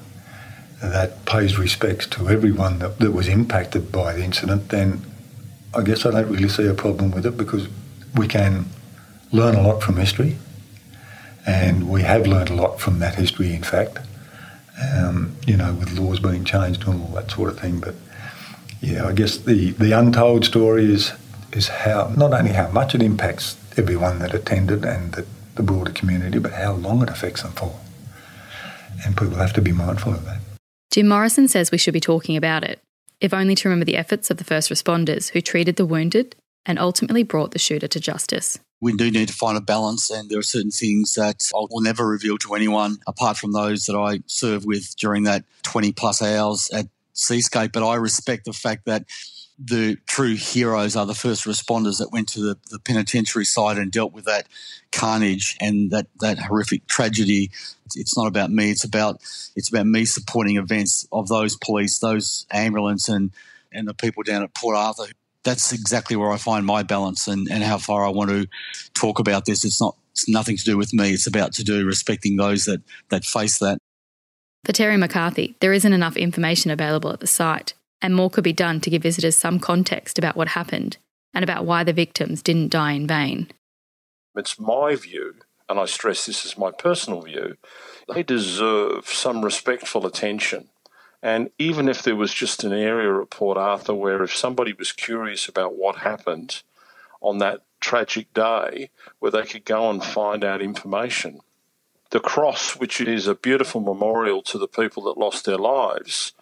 that 0.82 1.26
pays 1.26 1.58
respects 1.58 2.08
to 2.08 2.30
everyone 2.30 2.80
that, 2.80 3.00
that 3.00 3.12
was 3.12 3.28
impacted 3.28 3.92
by 3.92 4.14
the 4.14 4.24
incident, 4.24 4.70
then 4.70 5.02
I 5.74 5.84
guess 5.84 6.06
I 6.06 6.12
don't 6.12 6.30
really 6.30 6.50
see 6.50 6.68
a 6.68 6.74
problem 6.74 7.12
with 7.12 7.26
it 7.26 7.38
because 7.38 7.68
we 8.16 8.28
can 8.28 8.66
learn 9.32 9.56
a 9.56 9.62
lot 9.62 9.82
from 9.82 9.98
history, 9.98 10.38
and 11.46 11.90
we 11.90 12.02
have 12.02 12.28
learned 12.28 12.50
a 12.50 12.56
lot 12.56 12.80
from 12.80 13.00
that 13.00 13.16
history, 13.16 13.54
in 13.54 13.64
fact. 13.64 14.00
Um, 14.94 15.36
you 15.46 15.56
know, 15.58 15.74
with 15.76 15.98
laws 15.98 16.20
being 16.20 16.44
changed 16.44 16.88
and 16.88 17.02
all 17.02 17.10
that 17.10 17.30
sort 17.30 17.50
of 17.50 17.60
thing. 17.60 17.80
But 17.80 17.94
yeah, 18.82 19.06
I 19.06 19.14
guess 19.14 19.38
the, 19.38 19.72
the 19.72 19.92
untold 19.92 20.44
story 20.46 20.92
is 20.92 21.14
is 21.54 21.68
how 21.68 22.14
not 22.18 22.34
only 22.34 22.54
how 22.54 22.70
much 22.72 22.96
it 22.96 23.02
impacts 23.02 23.58
everyone 23.78 24.20
that 24.20 24.34
attended 24.34 24.86
and 24.86 25.14
the, 25.14 25.26
the 25.56 25.64
broader 25.64 25.92
community, 25.92 26.40
but 26.40 26.54
how 26.54 26.74
long 26.74 27.04
it 27.04 27.10
affects 27.10 27.44
them 27.44 27.52
for. 27.52 27.76
And 29.06 29.18
people 29.18 29.36
have 29.36 29.54
to 29.54 29.62
be 29.62 29.72
mindful 29.72 30.14
of 30.14 30.26
that. 30.26 30.41
Jim 30.92 31.08
Morrison 31.08 31.48
says 31.48 31.72
we 31.72 31.78
should 31.78 31.94
be 31.94 32.02
talking 32.02 32.36
about 32.36 32.66
it, 32.66 32.82
if 33.22 33.34
only 33.34 33.56
to 33.56 33.70
remember 33.70 33.86
the 33.86 33.96
efforts 33.96 34.30
of 34.30 34.36
the 34.36 34.44
first 34.44 34.70
responders 34.70 35.30
who 35.30 35.40
treated 35.40 35.78
the 35.78 35.86
wounded 35.86 36.36
and 36.66 36.78
ultimately 36.78 37.24
brought 37.24 37.52
the 37.52 37.60
shooter 37.60 37.88
to 37.88 38.00
justice. 38.00 38.60
We 38.82 38.92
do 38.94 39.10
need 39.10 39.30
to 39.30 39.34
find 39.34 39.58
a 39.58 39.62
balance, 39.62 40.10
and 40.10 40.30
there 40.30 40.40
are 40.40 40.44
certain 40.44 40.70
things 40.70 41.14
that 41.14 41.50
I 41.56 41.66
will 41.70 41.80
never 41.80 42.06
reveal 42.06 42.38
to 42.40 42.56
anyone 42.56 42.98
apart 43.08 43.38
from 43.38 43.54
those 43.54 43.86
that 43.86 43.96
I 43.96 44.20
serve 44.26 44.66
with 44.66 44.94
during 44.98 45.24
that 45.24 45.46
20 45.64 45.94
plus 45.94 46.22
hours 46.22 46.70
at 46.74 46.88
Seascape. 47.14 47.72
But 47.72 47.88
I 47.88 47.96
respect 47.96 48.44
the 48.44 48.54
fact 48.54 48.84
that 48.86 49.06
the 49.64 49.98
true 50.08 50.36
heroes 50.36 50.96
are 50.96 51.06
the 51.06 51.14
first 51.14 51.46
responders 51.46 52.00
that 52.00 52.12
went 52.12 52.28
to 52.30 52.40
the, 52.40 52.58
the 52.72 52.80
penitentiary 52.80 53.46
site 53.46 53.78
and 53.78 53.92
dealt 53.92 54.12
with 54.12 54.26
that 54.26 54.48
carnage 54.92 55.56
and 55.62 55.92
that, 55.92 56.08
that 56.20 56.40
horrific 56.40 56.88
tragedy. 56.88 57.52
It's 57.96 58.18
not 58.18 58.28
about 58.28 58.50
me. 58.50 58.72
It's 58.72 58.84
about 58.84 59.22
it's 59.56 59.70
about 59.70 59.86
me 59.86 60.06
supporting 60.06 60.58
events 60.58 61.08
of 61.12 61.28
those 61.28 61.58
police, 61.58 62.00
those 62.00 62.48
ambulance, 62.52 63.08
and 63.10 63.32
and 63.72 63.88
the 63.88 63.94
people 63.94 64.24
down 64.24 64.44
at 64.44 64.54
Port 64.56 64.76
Arthur. 64.76 65.06
That's 65.44 65.74
exactly 65.74 66.16
where 66.16 66.32
I 66.32 66.38
find 66.38 66.66
my 66.66 66.84
balance 66.84 67.28
and, 67.28 67.48
and 67.50 67.64
how 67.64 67.78
far 67.78 68.06
I 68.06 68.10
want 68.10 68.30
to 68.30 68.48
talk 68.94 69.20
about 69.20 69.46
this. 69.46 69.66
It's 69.66 69.82
not 69.82 69.96
it's 70.12 70.30
nothing 70.30 70.58
to 70.58 70.64
do 70.64 70.78
with 70.78 70.94
me. 70.94 71.12
It's 71.12 71.28
about 71.28 71.54
to 71.54 71.64
do 71.64 71.86
respecting 71.86 72.38
those 72.38 72.66
that 72.66 72.82
that 73.10 73.26
face 73.26 73.60
that. 73.60 73.78
For 74.64 74.72
Terry 74.72 74.98
McCarthy, 74.98 75.56
there 75.60 75.74
isn't 75.74 75.94
enough 75.94 76.16
information 76.16 76.72
available 76.72 77.12
at 77.12 77.20
the 77.20 77.28
site 77.28 77.74
and 78.02 78.16
more 78.16 78.30
could 78.30 78.44
be 78.44 78.54
done 78.54 78.82
to 78.82 78.90
give 78.90 79.04
visitors 79.04 79.36
some 79.36 79.60
context 79.60 80.18
about 80.18 80.36
what 80.36 80.50
happened 80.50 80.98
and 81.34 81.44
about 81.44 81.66
why 81.66 81.84
the 81.84 81.94
victims 81.94 82.42
didn't 82.42 82.72
die 82.72 82.94
in 82.94 83.08
vain. 83.08 83.50
It's 84.36 84.60
my 84.60 84.96
view, 84.96 85.36
and 85.70 85.80
I 85.80 85.86
stress 85.86 86.26
this 86.26 86.46
is 86.46 86.58
my 86.58 86.72
personal 86.72 87.22
view, 87.22 87.58
they 88.14 88.24
deserve 88.24 89.08
some 89.08 89.44
respectful 89.44 90.06
attention. 90.06 90.70
And 91.22 91.52
even 91.60 91.88
if 91.88 92.02
there 92.02 92.16
was 92.16 92.34
just 92.34 92.64
an 92.64 92.74
area 92.74 93.22
at 93.22 93.30
Port 93.30 93.58
Arthur 93.58 93.94
where 93.94 94.24
if 94.24 94.36
somebody 94.36 94.74
was 94.74 94.92
curious 94.92 95.48
about 95.48 95.76
what 95.76 95.98
happened 95.98 96.64
on 97.22 97.38
that 97.38 97.62
tragic 97.80 98.34
day, 98.34 98.90
where 99.20 99.32
they 99.32 99.44
could 99.44 99.66
go 99.66 99.90
and 99.90 100.04
find 100.04 100.44
out 100.44 100.62
information, 100.62 101.40
the 102.10 102.20
cross, 102.20 102.76
which 102.76 103.00
is 103.00 103.28
a 103.28 103.36
beautiful 103.36 103.82
memorial 103.82 104.42
to 104.44 104.58
the 104.58 104.68
people 104.68 105.04
that 105.04 105.18
lost 105.18 105.46
their 105.46 105.58
lives, 105.58 106.34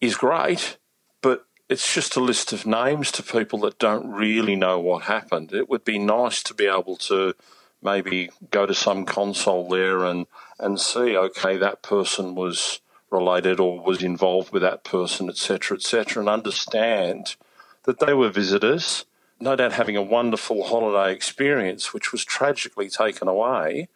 is 0.00 0.16
great, 0.16 0.76
but 1.22 1.46
it's 1.68 1.92
just 1.92 2.16
a 2.16 2.20
list 2.20 2.52
of 2.52 2.66
names 2.66 3.10
to 3.12 3.22
people 3.22 3.60
that 3.60 3.78
don't 3.78 4.10
really 4.10 4.56
know 4.56 4.78
what 4.78 5.04
happened. 5.04 5.52
It 5.52 5.68
would 5.68 5.84
be 5.84 5.98
nice 5.98 6.42
to 6.44 6.54
be 6.54 6.66
able 6.66 6.96
to 6.96 7.34
maybe 7.82 8.30
go 8.50 8.66
to 8.66 8.74
some 8.74 9.04
console 9.04 9.68
there 9.68 10.04
and, 10.04 10.26
and 10.58 10.80
see, 10.80 11.16
okay, 11.16 11.56
that 11.56 11.82
person 11.82 12.34
was 12.34 12.80
related 13.10 13.60
or 13.60 13.80
was 13.80 14.02
involved 14.02 14.52
with 14.52 14.62
that 14.62 14.84
person, 14.84 15.28
etc., 15.28 15.76
etc., 15.76 16.20
and 16.20 16.28
understand 16.28 17.36
that 17.84 18.00
they 18.00 18.12
were 18.12 18.28
visitors, 18.28 19.04
no 19.40 19.54
doubt 19.54 19.72
having 19.72 19.96
a 19.96 20.02
wonderful 20.02 20.64
holiday 20.64 21.12
experience, 21.12 21.92
which 21.92 22.12
was 22.12 22.24
tragically 22.24 22.88
taken 22.88 23.28
away. 23.28 23.88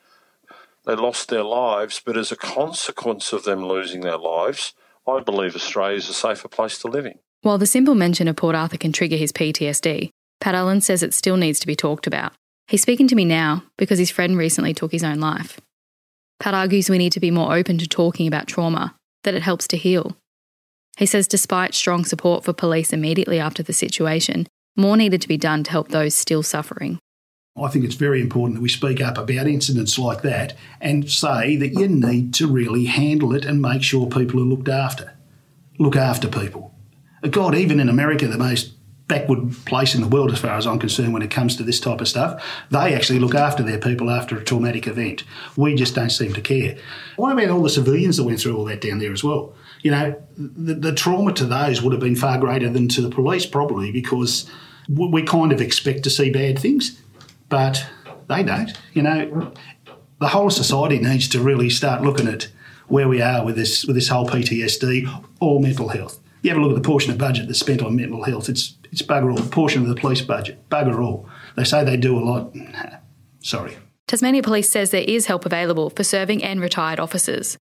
They 0.86 0.94
lost 0.94 1.28
their 1.28 1.42
lives, 1.42 2.00
but 2.04 2.16
as 2.16 2.30
a 2.32 2.36
consequence 2.36 3.32
of 3.32 3.44
them 3.44 3.64
losing 3.64 4.02
their 4.02 4.18
lives, 4.18 4.74
I 5.08 5.20
believe 5.20 5.54
Australia 5.54 5.96
is 5.96 6.08
a 6.08 6.14
safer 6.14 6.48
place 6.48 6.78
to 6.78 6.88
live 6.88 7.06
in. 7.06 7.18
While 7.42 7.58
the 7.58 7.66
simple 7.66 7.94
mention 7.94 8.28
of 8.28 8.36
Port 8.36 8.54
Arthur 8.54 8.76
can 8.76 8.92
trigger 8.92 9.16
his 9.16 9.32
PTSD, 9.32 10.10
Pat 10.40 10.54
Allen 10.54 10.80
says 10.80 11.02
it 11.02 11.14
still 11.14 11.36
needs 11.36 11.58
to 11.60 11.66
be 11.66 11.76
talked 11.76 12.06
about. 12.06 12.32
He's 12.68 12.82
speaking 12.82 13.08
to 13.08 13.14
me 13.14 13.24
now 13.24 13.64
because 13.76 13.98
his 13.98 14.10
friend 14.10 14.36
recently 14.36 14.74
took 14.74 14.92
his 14.92 15.04
own 15.04 15.20
life. 15.20 15.60
Pat 16.38 16.54
argues 16.54 16.88
we 16.88 16.98
need 16.98 17.12
to 17.12 17.20
be 17.20 17.30
more 17.30 17.54
open 17.54 17.78
to 17.78 17.86
talking 17.86 18.26
about 18.26 18.46
trauma, 18.46 18.94
that 19.24 19.34
it 19.34 19.42
helps 19.42 19.66
to 19.68 19.76
heal. 19.76 20.16
He 20.96 21.06
says 21.06 21.26
despite 21.26 21.74
strong 21.74 22.04
support 22.04 22.44
for 22.44 22.52
police 22.52 22.92
immediately 22.92 23.38
after 23.38 23.62
the 23.62 23.72
situation, 23.72 24.46
more 24.76 24.96
needed 24.96 25.20
to 25.22 25.28
be 25.28 25.36
done 25.36 25.64
to 25.64 25.70
help 25.70 25.88
those 25.88 26.14
still 26.14 26.42
suffering. 26.42 26.98
I 27.56 27.68
think 27.68 27.84
it's 27.84 27.96
very 27.96 28.20
important 28.20 28.56
that 28.56 28.62
we 28.62 28.68
speak 28.68 29.00
up 29.00 29.18
about 29.18 29.48
incidents 29.48 29.98
like 29.98 30.22
that 30.22 30.54
and 30.80 31.10
say 31.10 31.56
that 31.56 31.72
you 31.72 31.88
need 31.88 32.32
to 32.34 32.46
really 32.46 32.84
handle 32.84 33.34
it 33.34 33.44
and 33.44 33.60
make 33.60 33.82
sure 33.82 34.06
people 34.06 34.40
are 34.40 34.44
looked 34.44 34.68
after. 34.68 35.16
Look 35.78 35.96
after 35.96 36.28
people. 36.28 36.74
God, 37.28 37.54
even 37.54 37.80
in 37.80 37.88
America, 37.88 38.28
the 38.28 38.38
most 38.38 38.74
backward 39.08 39.52
place 39.66 39.96
in 39.96 40.00
the 40.00 40.06
world 40.06 40.30
as 40.30 40.38
far 40.38 40.56
as 40.56 40.68
I'm 40.68 40.78
concerned 40.78 41.12
when 41.12 41.22
it 41.22 41.32
comes 41.32 41.56
to 41.56 41.64
this 41.64 41.80
type 41.80 42.00
of 42.00 42.06
stuff, 42.06 42.42
they 42.70 42.94
actually 42.94 43.18
look 43.18 43.34
after 43.34 43.64
their 43.64 43.78
people 43.78 44.08
after 44.08 44.38
a 44.38 44.44
traumatic 44.44 44.86
event. 44.86 45.24
We 45.56 45.74
just 45.74 45.96
don't 45.96 46.10
seem 46.10 46.32
to 46.34 46.40
care. 46.40 46.76
What 47.16 47.32
about 47.32 47.50
all 47.50 47.62
the 47.62 47.68
civilians 47.70 48.16
that 48.16 48.24
went 48.24 48.38
through 48.38 48.56
all 48.56 48.64
that 48.66 48.80
down 48.80 49.00
there 49.00 49.12
as 49.12 49.24
well? 49.24 49.54
You 49.82 49.90
know, 49.90 50.22
the, 50.36 50.74
the 50.74 50.94
trauma 50.94 51.32
to 51.32 51.44
those 51.44 51.82
would 51.82 51.92
have 51.92 52.00
been 52.00 52.14
far 52.14 52.38
greater 52.38 52.70
than 52.70 52.86
to 52.90 53.00
the 53.00 53.10
police 53.10 53.44
probably 53.44 53.90
because 53.90 54.48
we 54.88 55.24
kind 55.24 55.50
of 55.50 55.60
expect 55.60 56.04
to 56.04 56.10
see 56.10 56.30
bad 56.30 56.56
things 56.58 57.00
but 57.50 57.86
they 58.28 58.42
don't. 58.42 58.72
You 58.94 59.02
know, 59.02 59.52
the 60.18 60.28
whole 60.28 60.48
society 60.48 60.98
needs 60.98 61.28
to 61.28 61.42
really 61.42 61.68
start 61.68 62.02
looking 62.02 62.28
at 62.28 62.48
where 62.88 63.08
we 63.08 63.20
are 63.20 63.44
with 63.44 63.56
this 63.56 63.84
with 63.84 63.96
this 63.96 64.08
whole 64.08 64.26
PTSD 64.26 65.26
or 65.40 65.60
mental 65.60 65.88
health. 65.88 66.18
You 66.42 66.50
have 66.50 66.58
a 66.58 66.62
look 66.62 66.74
at 66.74 66.82
the 66.82 66.88
portion 66.88 67.12
of 67.12 67.18
budget 67.18 67.46
that's 67.46 67.60
spent 67.60 67.82
on 67.82 67.96
mental 67.96 68.24
health. 68.24 68.48
It's 68.48 68.76
it's 68.90 69.02
bugger 69.02 69.30
all. 69.30 69.36
The 69.36 69.50
portion 69.50 69.82
of 69.82 69.88
the 69.88 69.94
police 69.94 70.22
budget, 70.22 70.68
bugger 70.70 71.04
all. 71.04 71.28
They 71.56 71.64
say 71.64 71.84
they 71.84 71.96
do 71.96 72.18
a 72.18 72.24
lot. 72.24 72.56
Sorry. 73.40 73.76
Tasmania 74.08 74.42
Police 74.42 74.68
says 74.68 74.90
there 74.90 75.04
is 75.06 75.26
help 75.26 75.46
available 75.46 75.90
for 75.90 76.02
serving 76.02 76.42
and 76.42 76.60
retired 76.60 76.98
officers. 76.98 77.56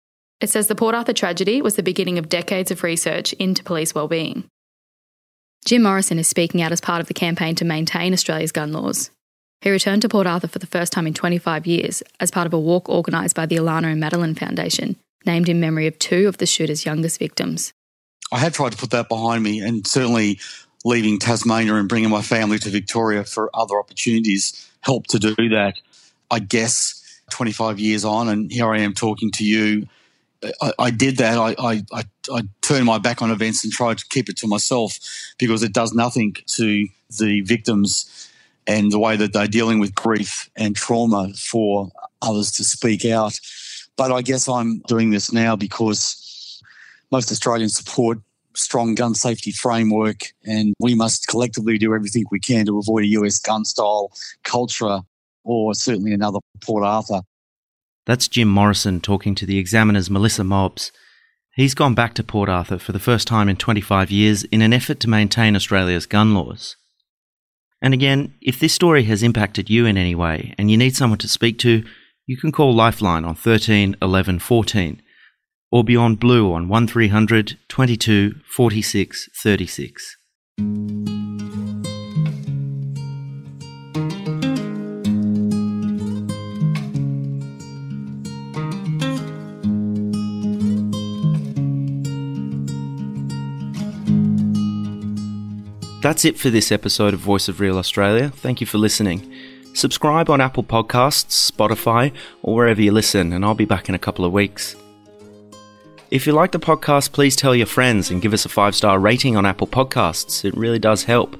It 0.41 0.49
says 0.49 0.67
the 0.67 0.75
Port 0.75 0.93
Arthur 0.93 1.13
tragedy 1.13 1.61
was 1.61 1.75
the 1.75 1.81
beginning 1.81 2.19
of 2.19 2.29
decades 2.29 2.69
of 2.69 2.83
research 2.83 3.33
into 3.33 3.63
police 3.63 3.95
wellbeing. 3.95 4.43
Jim 5.65 5.81
Morrison 5.81 6.19
is 6.19 6.27
speaking 6.27 6.61
out 6.61 6.71
as 6.71 6.81
part 6.81 7.01
of 7.01 7.07
the 7.07 7.15
campaign 7.15 7.55
to 7.55 7.65
maintain 7.65 8.13
Australia's 8.13 8.51
gun 8.51 8.71
laws. 8.71 9.09
He 9.61 9.71
returned 9.71 10.01
to 10.03 10.09
Port 10.09 10.27
Arthur 10.27 10.47
for 10.47 10.59
the 10.59 10.67
first 10.67 10.93
time 10.93 11.07
in 11.07 11.13
25 11.13 11.65
years 11.65 12.03
as 12.19 12.31
part 12.31 12.45
of 12.45 12.53
a 12.53 12.59
walk 12.59 12.87
organised 12.87 13.35
by 13.35 13.45
the 13.45 13.57
Alannah 13.57 13.89
and 13.89 13.99
Madeline 13.99 14.35
Foundation, 14.35 14.95
named 15.25 15.49
in 15.49 15.59
memory 15.59 15.87
of 15.87 15.97
two 15.97 16.27
of 16.27 16.37
the 16.37 16.45
shooter's 16.45 16.85
youngest 16.85 17.17
victims. 17.19 17.73
I 18.31 18.39
had 18.39 18.53
tried 18.53 18.73
to 18.73 18.77
put 18.77 18.91
that 18.91 19.09
behind 19.09 19.43
me, 19.43 19.59
and 19.59 19.85
certainly 19.85 20.39
leaving 20.83 21.17
Tasmania 21.17 21.75
and 21.75 21.89
bringing 21.89 22.09
my 22.09 22.21
family 22.21 22.59
to 22.59 22.69
Victoria 22.69 23.23
for 23.23 23.49
other 23.53 23.79
opportunities 23.79 24.69
helped 24.81 25.09
to 25.09 25.19
do 25.19 25.35
that. 25.49 25.73
I 26.29 26.39
guess 26.39 27.21
25 27.31 27.79
years 27.79 28.05
on, 28.05 28.29
and 28.29 28.51
here 28.51 28.71
I 28.71 28.79
am 28.79 28.93
talking 28.93 29.31
to 29.31 29.43
you. 29.43 29.87
I, 30.61 30.73
I 30.77 30.91
did 30.91 31.17
that. 31.17 31.37
I, 31.37 31.55
I, 31.91 32.03
I, 32.31 32.43
turned 32.61 32.85
my 32.85 32.99
back 32.99 33.21
on 33.21 33.31
events 33.31 33.63
and 33.63 33.73
tried 33.73 33.97
to 33.97 34.05
keep 34.09 34.29
it 34.29 34.37
to 34.37 34.47
myself 34.47 34.99
because 35.39 35.63
it 35.63 35.73
does 35.73 35.93
nothing 35.93 36.35
to 36.47 36.87
the 37.19 37.41
victims 37.41 38.24
and 38.67 38.91
the 38.91 38.99
way 38.99 39.15
that 39.15 39.33
they're 39.33 39.47
dealing 39.47 39.79
with 39.79 39.95
grief 39.95 40.49
and 40.55 40.75
trauma 40.75 41.31
for 41.33 41.89
others 42.21 42.51
to 42.53 42.63
speak 42.63 43.05
out. 43.05 43.39
But 43.97 44.11
I 44.11 44.21
guess 44.21 44.47
I'm 44.49 44.79
doing 44.87 45.11
this 45.11 45.31
now 45.31 45.55
because 45.55 46.61
most 47.11 47.31
Australians 47.31 47.75
support 47.75 48.19
strong 48.55 48.95
gun 48.95 49.13
safety 49.13 49.51
framework 49.51 50.33
and 50.45 50.73
we 50.79 50.95
must 50.95 51.27
collectively 51.27 51.77
do 51.77 51.93
everything 51.93 52.25
we 52.31 52.39
can 52.39 52.65
to 52.65 52.79
avoid 52.79 53.03
a 53.03 53.07
US 53.07 53.37
gun 53.39 53.65
style 53.65 54.11
culture 54.43 55.01
or 55.43 55.73
certainly 55.73 56.13
another 56.13 56.39
Port 56.61 56.83
Arthur. 56.83 57.21
That's 58.05 58.27
Jim 58.27 58.47
Morrison 58.47 59.01
talking 59.01 59.35
to 59.35 59.45
the 59.45 59.57
Examiner's 59.57 60.09
Melissa 60.09 60.43
Mobbs. 60.43 60.91
He's 61.55 61.73
gone 61.73 61.95
back 61.95 62.13
to 62.15 62.23
Port 62.23 62.49
Arthur 62.49 62.77
for 62.77 62.91
the 62.91 62.99
first 62.99 63.27
time 63.27 63.49
in 63.49 63.55
25 63.55 64.11
years 64.11 64.43
in 64.45 64.61
an 64.61 64.73
effort 64.73 64.99
to 65.01 65.09
maintain 65.09 65.55
Australia's 65.55 66.05
gun 66.05 66.33
laws. 66.33 66.75
And 67.85 67.93
again, 67.93 68.33
if 68.41 68.59
this 68.59 68.73
story 68.73 69.03
has 69.03 69.21
impacted 69.21 69.69
you 69.69 69.85
in 69.85 69.95
any 69.95 70.15
way 70.15 70.55
and 70.57 70.71
you 70.71 70.75
need 70.75 70.95
someone 70.95 71.19
to 71.19 71.27
speak 71.27 71.59
to, 71.59 71.83
you 72.25 72.35
can 72.35 72.51
call 72.51 72.73
Lifeline 72.73 73.23
on 73.23 73.35
13 73.35 73.95
11 74.01 74.39
14 74.39 75.03
or 75.71 75.83
Beyond 75.83 76.19
Blue 76.19 76.51
on 76.51 76.67
1300 76.67 77.59
22 77.69 78.41
46 78.49 79.29
36. 79.39 80.17
That's 96.05 96.23
it 96.23 96.37
for 96.37 96.51
this 96.51 96.71
episode 96.71 97.15
of 97.15 97.19
Voice 97.19 97.47
of 97.47 97.59
Real 97.59 97.79
Australia. 97.79 98.29
Thank 98.29 98.61
you 98.61 98.67
for 98.67 98.77
listening. 98.77 99.33
Subscribe 99.73 100.29
on 100.29 100.39
Apple 100.39 100.63
Podcasts, 100.63 101.51
Spotify, 101.51 102.13
or 102.43 102.53
wherever 102.53 102.79
you 102.79 102.91
listen, 102.91 103.33
and 103.33 103.43
I'll 103.43 103.55
be 103.55 103.65
back 103.65 103.89
in 103.89 103.95
a 103.95 103.99
couple 103.99 104.23
of 104.23 104.31
weeks. 104.31 104.75
If 106.11 106.27
you 106.27 106.33
like 106.33 106.51
the 106.51 106.59
podcast, 106.59 107.11
please 107.11 107.35
tell 107.35 107.55
your 107.55 107.65
friends 107.65 108.11
and 108.11 108.21
give 108.21 108.33
us 108.33 108.45
a 108.45 108.49
five 108.49 108.75
star 108.75 108.99
rating 108.99 109.35
on 109.35 109.47
Apple 109.47 109.65
Podcasts. 109.65 110.45
It 110.45 110.55
really 110.55 110.77
does 110.77 111.05
help. 111.05 111.35